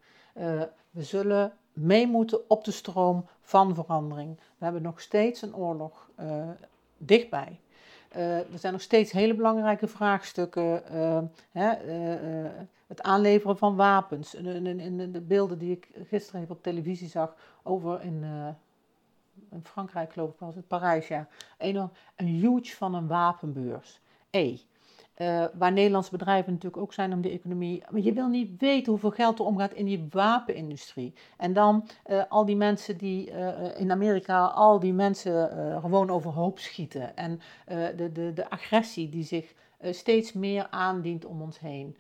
[0.90, 4.38] We zullen mee moeten op de stroom van verandering.
[4.38, 6.10] We hebben nog steeds een oorlog
[6.98, 7.60] dichtbij.
[8.14, 10.84] Er zijn nog steeds hele belangrijke vraagstukken.
[11.52, 11.70] Hè,
[12.88, 14.34] het aanleveren van wapens.
[14.34, 18.24] In de beelden die ik gisteren even op televisie zag over in
[19.54, 24.02] in Frankrijk geloof ik was het, Parijs ja, een, een huge van een wapenbeurs.
[24.30, 24.58] E.
[25.18, 27.84] Uh, waar Nederlandse bedrijven natuurlijk ook zijn om de economie.
[27.90, 31.14] Maar je wil niet weten hoeveel geld er omgaat in die wapenindustrie.
[31.38, 35.50] En dan uh, al die mensen die uh, in Amerika, al die mensen
[35.82, 37.18] gewoon overhoop schieten.
[37.18, 37.40] En
[37.96, 41.98] de, de, de agressie die zich steeds meer aandient om ons heen.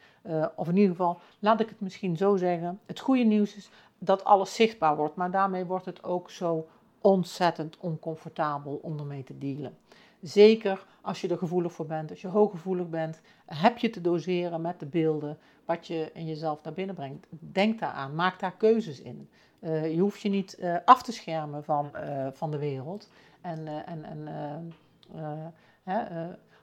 [0.56, 2.80] of in ieder geval, laat ik het misschien zo zeggen.
[2.86, 5.16] Het goede nieuws is dat alles zichtbaar wordt.
[5.16, 6.68] Maar daarmee wordt het ook zo
[7.02, 9.78] ontzettend oncomfortabel om ermee te dealen.
[10.24, 14.62] Zeker als je er gevoelig voor bent, als je hooggevoelig bent, heb je te doseren
[14.62, 17.28] met de beelden wat je in jezelf naar binnen brengt.
[17.30, 19.30] Denk daaraan, maak daar keuzes in.
[19.60, 23.10] Uh, je hoeft je niet uh, af te schermen van, uh, van de wereld
[23.42, 24.74] en, en, en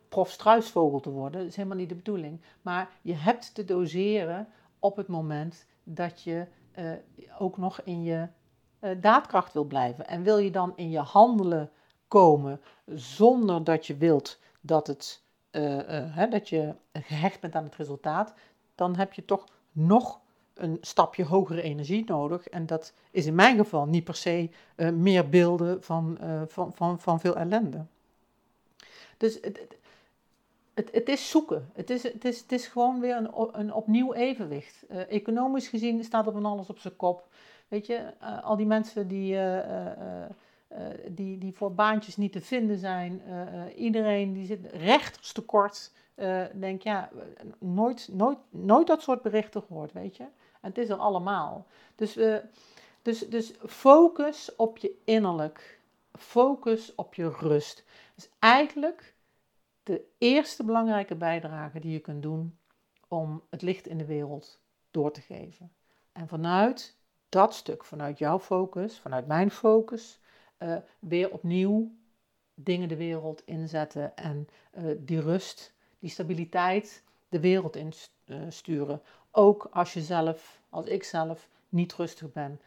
[0.08, 1.40] prof struisvogel te worden.
[1.40, 2.40] Dat is helemaal niet de bedoeling.
[2.62, 6.46] Maar je hebt te doseren op het moment dat je
[7.38, 8.28] ook nog in je
[9.00, 10.06] daadkracht wil blijven.
[10.06, 11.70] En wil je dan in je handelen
[12.10, 12.60] komen
[12.94, 17.76] zonder dat je wilt dat, het, uh, uh, hè, dat je gehecht bent aan het
[17.76, 18.34] resultaat,
[18.74, 20.20] dan heb je toch nog
[20.54, 22.48] een stapje hogere energie nodig.
[22.48, 24.48] En dat is in mijn geval niet per se
[24.92, 26.18] meer beelden van,
[26.48, 27.84] van, van, van veel ellende.
[29.16, 29.60] Dus het,
[30.74, 31.70] het, het, is zoeken.
[31.72, 34.86] Het is, het, is, het is gewoon weer een, een opnieuw evenwicht.
[35.08, 37.28] economisch gezien staat er van alles op zijn kop.
[37.68, 39.36] Weet je, al die mensen die,
[41.08, 43.22] die, die voor baantjes niet te vinden zijn,
[43.76, 45.92] iedereen die zit rechters tekort.
[46.54, 47.10] denk ja,
[47.58, 50.22] nooit, nooit, nooit dat soort berichten gehoord, weet je.
[50.60, 51.66] En het is er allemaal.
[51.94, 52.18] Dus,
[53.02, 55.80] dus, dus focus op je innerlijk.
[56.18, 57.84] Focus op je rust.
[58.14, 59.14] Dus eigenlijk
[59.82, 62.58] de eerste belangrijke bijdrage die je kunt doen
[63.08, 65.72] om het licht in de wereld door te geven.
[66.12, 66.96] En vanuit
[67.28, 70.19] dat stuk vanuit jouw focus, vanuit mijn focus,
[70.62, 71.90] uh, weer opnieuw
[72.54, 74.48] dingen de wereld inzetten en
[74.78, 79.02] uh, die rust, die stabiliteit de wereld insturen.
[79.30, 82.60] Ook als je zelf, als ik zelf, niet rustig ben.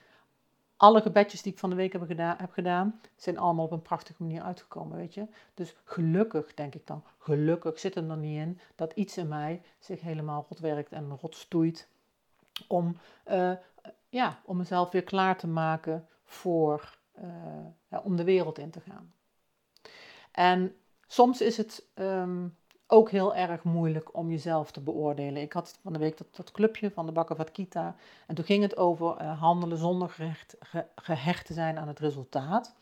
[0.77, 3.81] Alle gebedjes die ik van de week heb gedaan, heb gedaan, zijn allemaal op een
[3.81, 5.27] prachtige manier uitgekomen, weet je.
[5.53, 10.01] Dus gelukkig, denk ik dan, gelukkig zit er niet in dat iets in mij zich
[10.01, 11.87] helemaal rot werkt en rot stoeit
[12.67, 12.97] om
[14.09, 16.97] ja, om mezelf weer klaar te maken voor,
[17.87, 19.13] ja, om de wereld in te gaan.
[20.31, 20.75] En
[21.07, 22.47] soms is het ehm,
[22.87, 25.41] ook heel erg moeilijk om jezelf te beoordelen.
[25.41, 27.95] Ik had van de week dat, clubje van de Bakker Kita.
[28.27, 30.57] En toen ging het over uh, handelen zonder gehecht,
[30.95, 32.75] gehecht te zijn aan het resultaat.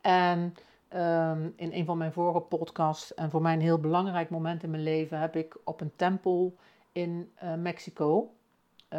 [0.00, 0.54] En
[0.88, 4.70] ehm, in een van mijn vorige podcasts, en voor mij een heel belangrijk moment in
[4.70, 6.56] mijn leven, heb ik op een tempel
[6.92, 8.30] in uh, Mexico,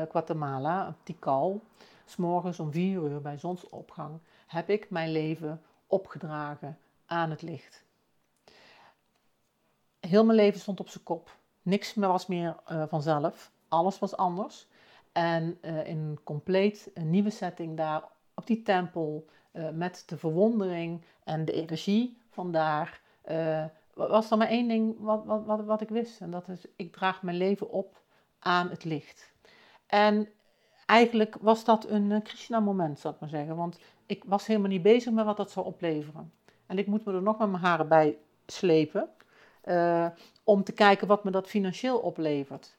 [0.10, 1.62] Guatemala, Tikal,
[2.06, 4.20] s'morgens om vier uur bij zonsopgang,
[4.54, 7.84] heb ik mijn leven opgedragen aan het licht.
[10.00, 11.38] Heel mijn leven stond op zijn kop.
[11.62, 13.52] Niks meer was meer uh, vanzelf.
[13.68, 14.68] Alles was anders.
[15.12, 20.18] En uh, in een compleet een nieuwe setting daar op die tempel, uh, met de
[20.18, 23.02] verwondering en de energie vandaar,
[23.94, 26.22] was er maar één ding wat, wat, wat, wat ik wist.
[26.22, 28.02] En dat is, ik draag mijn leven op
[28.40, 29.34] aan het licht.
[29.86, 30.30] En
[30.86, 33.56] eigenlijk was dat een Krishna-moment, zou ik maar zeggen.
[33.56, 33.80] Want
[34.16, 36.32] ik was helemaal niet bezig met wat dat zou opleveren.
[36.66, 39.10] En ik moet me er nog met mijn haren bij slepen.
[39.66, 40.08] Uh,
[40.44, 42.76] om te kijken wat me dat financieel oplevert.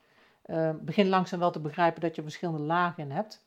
[0.47, 3.45] Uh, begin langzaam wel te begrijpen dat je verschillende lagen in hebt.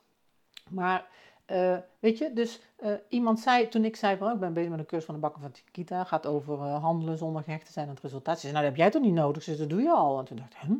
[0.69, 1.05] Maar
[1.47, 2.61] uh, weet je, dus
[3.09, 5.21] iemand zei, toen ik zei van oh, ik ben bezig met een cursus van de
[5.21, 8.35] bakken van Tikita, gaat over handelen zonder gehecht te zijn aan het resultaat.
[8.35, 9.43] Ze zei, nou dat heb jij toch niet nodig?
[9.43, 10.19] Ze zei, dat doe je al.
[10.19, 10.75] En toen dacht ik, hm?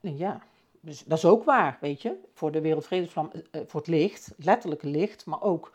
[0.00, 0.40] En ja,
[0.80, 3.30] dus dat is ook waar, weet je, voor de Wereldvredesvlam,
[3.66, 5.72] voor het licht, letterlijk licht, maar ook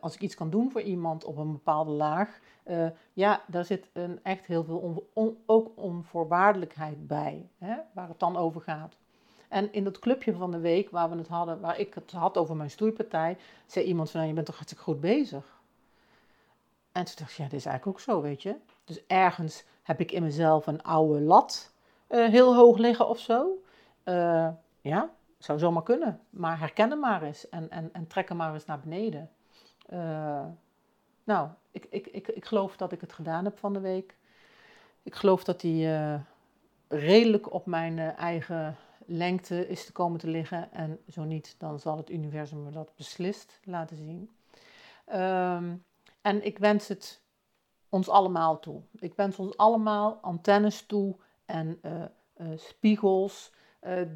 [0.00, 2.40] als ik iets kan doen voor iemand op een bepaalde laag,
[3.12, 5.08] ja, daar zit een, echt heel veel
[5.46, 8.96] ook onvoorwaardelijkheid bij, hè, waar het dan over gaat.
[9.48, 12.36] En in dat clubje van de week waar we het hadden, waar ik het had
[12.36, 13.36] over mijn stoeipartij,
[13.66, 15.62] zei iemand van, nou, je bent toch hartstikke goed bezig.
[16.92, 18.56] En toen dacht ik, ja, dit is eigenlijk ook zo, weet je.
[18.84, 21.72] Dus ergens heb ik in mezelf een oude lat
[22.08, 23.62] heel hoog liggen of zo.
[24.04, 24.48] Uh,
[24.80, 26.20] ja, zou zomaar kunnen.
[26.30, 29.30] Maar herken hem maar eens en, en, en trek maar eens naar beneden.
[29.92, 30.44] Uh,
[31.24, 34.16] nou, ik, ik, ik, ik geloof dat ik het gedaan heb van de week.
[35.02, 36.20] Ik geloof dat die uh,
[36.88, 38.76] redelijk op mijn eigen
[39.06, 40.72] lengte is te komen te liggen.
[40.72, 44.36] En zo niet, dan zal het universum me dat beslist laten zien.
[45.12, 45.84] Um,
[46.20, 47.22] en ik wens het
[47.88, 48.82] ons allemaal toe.
[48.98, 51.80] Ik wens ons allemaal antennes toe en
[52.56, 53.52] spiegels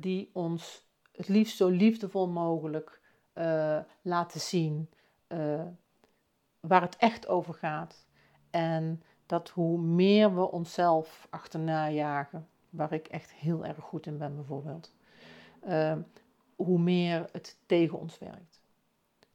[0.01, 3.01] die ons het liefst zo liefdevol mogelijk
[4.03, 4.91] laten zien
[6.61, 8.07] waar het echt over gaat.
[8.51, 14.19] En dat hoe meer we onszelf achterna jagen, waar ik echt heel erg goed in
[14.19, 14.95] ben bijvoorbeeld,
[16.57, 18.63] hoe meer het tegen ons werkt.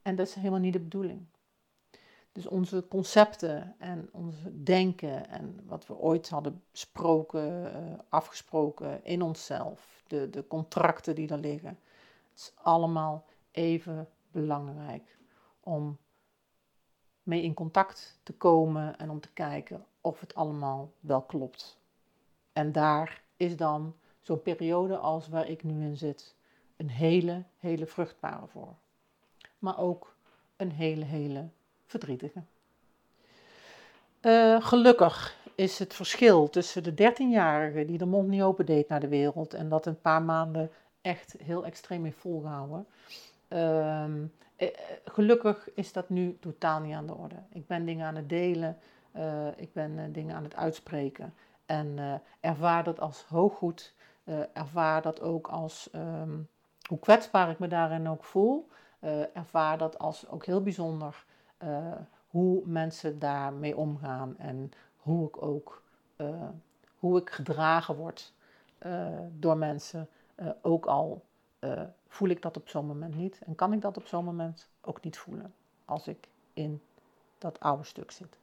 [0.02, 1.26] En dat is helemaal niet de bedoeling.
[2.32, 7.72] Dus onze concepten en onze denken en wat we ooit hadden besproken,
[8.10, 11.80] afgesproken in onszelf, de, de contracten die er liggen,
[12.32, 15.18] het is allemaal even belangrijk
[15.60, 15.98] om
[17.24, 21.78] mee in contact te komen en om te kijken of het allemaal wel klopt.
[22.54, 26.36] En daar is dan zo'n periode als waar ik nu in zit
[26.78, 28.76] een hele, hele vruchtbare voor.
[29.60, 30.16] Maar ook
[30.56, 31.50] een hele, hele
[31.86, 32.44] verdrietige.
[34.22, 39.00] Uh, gelukkig is het verschil tussen de 13-jarige die de mond niet open deed naar
[39.00, 42.86] de wereld en dat een paar maanden echt heel extreem heeft volgehouden.
[43.50, 44.04] Uh,
[44.56, 44.68] eh,
[45.06, 47.36] gelukkig is dat nu totaal niet aan de orde.
[47.50, 48.78] Ik ben dingen aan het delen,
[49.16, 51.34] uh, ik ben dingen aan het uitspreken.
[51.66, 53.94] En ervaar dat als hooggoed,
[54.54, 56.48] ervaar dat ook als um,
[56.88, 58.68] hoe kwetsbaar ik me daarin ook voel.
[59.34, 61.26] ervaar dat als ook heel bijzonder
[62.28, 64.72] hoe mensen daarmee omgaan en
[65.04, 65.82] hoe ik ook
[67.00, 68.34] hoe ik gedragen word
[69.32, 70.10] door mensen,
[70.62, 71.22] ook al
[72.08, 73.40] voel ik dat op zo'n moment niet.
[73.46, 75.54] En kan ik dat op zo'n moment ook niet voelen
[75.86, 76.82] als ik in
[77.38, 78.38] dat oude stuk zit.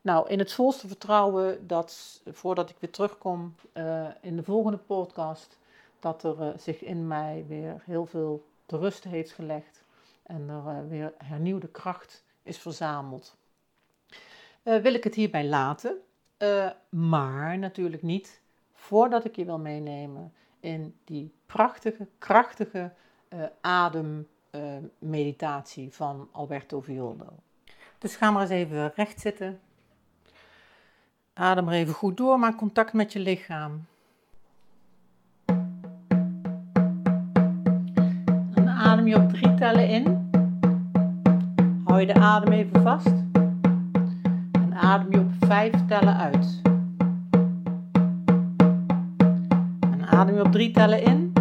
[0.00, 3.54] Nou, in het volste vertrouwen dat voordat ik weer terugkom
[4.20, 5.58] in de volgende podcast,
[6.00, 9.84] dat er zich in mij weer heel veel te rust heeft gelegd
[10.22, 13.36] en er weer hernieuwde kracht is verzameld.
[14.66, 15.96] Wil ik het hierbij laten,
[16.88, 18.40] maar natuurlijk niet
[18.72, 22.92] voordat ik je wil meenemen in die prachtige, krachtige
[23.28, 27.26] uh, ademmeditatie van Alberto Violdo.
[27.98, 29.60] Dus ga maar eens even recht zitten.
[31.34, 33.86] Adem er even goed door, maak contact met je lichaam.
[38.54, 40.30] Dan adem je op drie tellen in.
[41.84, 43.25] Hou je de adem even vast.
[44.76, 46.60] En adem je op vijf tellen uit.
[50.06, 51.32] adem je op drie tellen in.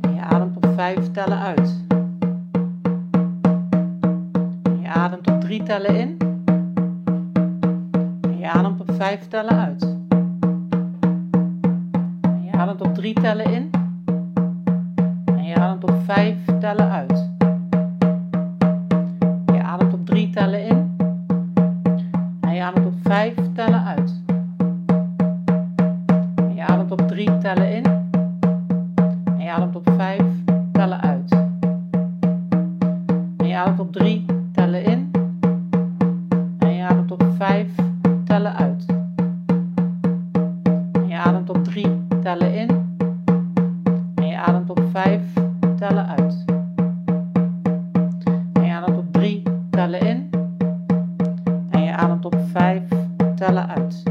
[0.00, 1.84] En je ademt op vijf tellen uit.
[4.62, 6.16] En je ademt op drie tellen in.
[8.20, 9.82] En je En ademt op 5 tellen uit.
[12.20, 13.70] En je ademt op 3 tellen in.
[15.24, 17.30] En je ademt op 5 tellen uit.
[19.46, 20.79] Je ademt op 3 tellen in.
[23.20, 24.12] En je ademt op 5 tellen uit.
[26.46, 27.84] En je ademt op 3 tellen in.
[29.38, 30.22] En je ademt op 5
[30.72, 31.30] tellen uit.
[33.36, 35.10] En je ademt op 3 tellen in.
[36.58, 37.66] En je ademt op 5
[38.24, 38.86] tellen uit.
[41.08, 42.68] Je ademt op 3 tellen in.
[44.14, 45.22] En je ademt op 5
[45.76, 46.44] tellen uit.
[48.52, 50.29] En je ademt op 3 tellen in.
[53.40, 54.09] Tellen uit.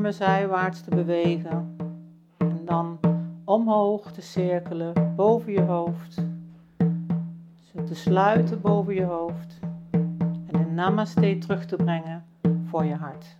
[0.00, 1.76] Armen zijwaarts te bewegen
[2.38, 3.00] en dan
[3.44, 6.14] omhoog te cirkelen boven je hoofd.
[7.60, 9.58] Ze te sluiten boven je hoofd
[9.90, 12.24] en een namaste terug te brengen
[12.64, 13.38] voor je hart.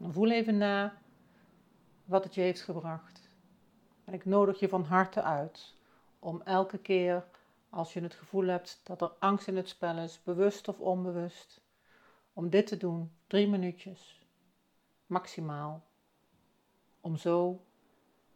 [0.00, 0.92] Voel even na
[2.04, 3.21] wat het je heeft gebracht.
[4.04, 5.74] En ik nodig je van harte uit
[6.18, 7.24] om elke keer
[7.70, 11.60] als je het gevoel hebt dat er angst in het spel is, bewust of onbewust,
[12.32, 14.26] om dit te doen, drie minuutjes,
[15.06, 15.82] maximaal,
[17.00, 17.64] om zo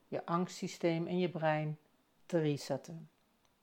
[0.08, 1.78] je angstsysteem in je brein
[2.26, 3.10] te resetten.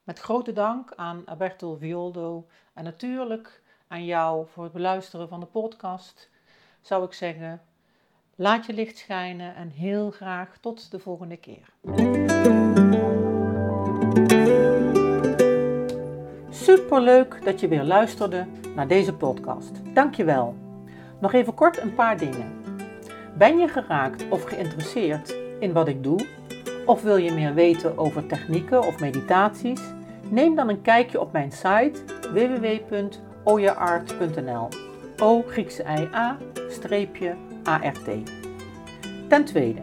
[0.03, 5.45] Met grote dank aan Alberto Violdo en natuurlijk aan jou voor het beluisteren van de
[5.45, 6.29] podcast,
[6.81, 7.61] zou ik zeggen,
[8.35, 11.69] laat je licht schijnen en heel graag tot de volgende keer.
[16.49, 19.71] Superleuk dat je weer luisterde naar deze podcast.
[19.93, 20.55] Dankjewel.
[21.19, 22.61] Nog even kort een paar dingen.
[23.37, 26.27] Ben je geraakt of geïnteresseerd in wat ik doe?
[26.85, 29.81] Of wil je meer weten over technieken of meditaties?
[30.29, 31.93] Neem dan een kijkje op mijn site
[32.33, 34.67] www.oyaart.nl.
[35.17, 36.37] O Griekse I A
[36.69, 37.35] streepje
[39.29, 39.81] Ten tweede,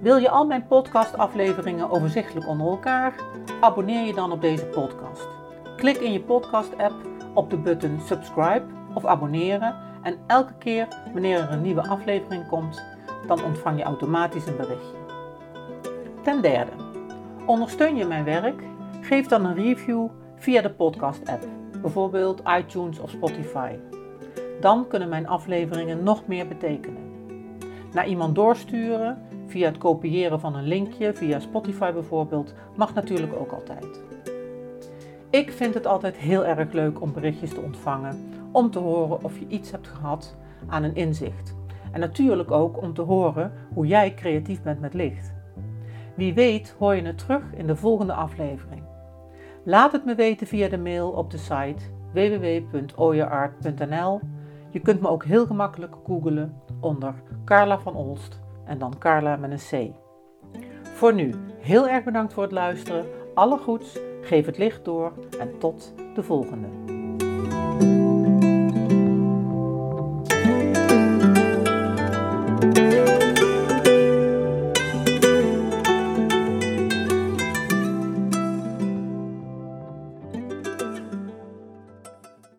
[0.00, 3.14] wil je al mijn podcastafleveringen overzichtelijk onder elkaar?
[3.60, 5.28] Abonneer je dan op deze podcast.
[5.76, 6.94] Klik in je podcast-app
[7.34, 12.84] op de button subscribe of abonneren en elke keer wanneer er een nieuwe aflevering komt,
[13.26, 14.96] dan ontvang je automatisch een berichtje.
[16.22, 16.72] Ten derde,
[17.46, 18.62] ondersteun je mijn werk?
[19.00, 21.46] Geef dan een review via de podcast-app,
[21.82, 23.76] bijvoorbeeld iTunes of Spotify.
[24.60, 27.10] Dan kunnen mijn afleveringen nog meer betekenen.
[27.92, 33.52] Naar iemand doorsturen via het kopiëren van een linkje, via Spotify bijvoorbeeld, mag natuurlijk ook
[33.52, 34.02] altijd.
[35.30, 39.38] Ik vind het altijd heel erg leuk om berichtjes te ontvangen, om te horen of
[39.38, 40.36] je iets hebt gehad
[40.66, 41.54] aan een inzicht.
[41.92, 45.32] En natuurlijk ook om te horen hoe jij creatief bent met licht.
[46.14, 48.82] Wie weet hoor je het terug in de volgende aflevering.
[49.64, 54.20] Laat het me weten via de mail op de site www.oyaart.nl.
[54.72, 57.14] Je kunt me ook heel gemakkelijk googelen onder
[57.44, 59.94] Carla van Olst en dan Carla met een C.
[60.82, 63.06] Voor nu, heel erg bedankt voor het luisteren.
[63.34, 66.68] Alle goeds, geef het licht door en tot de volgende.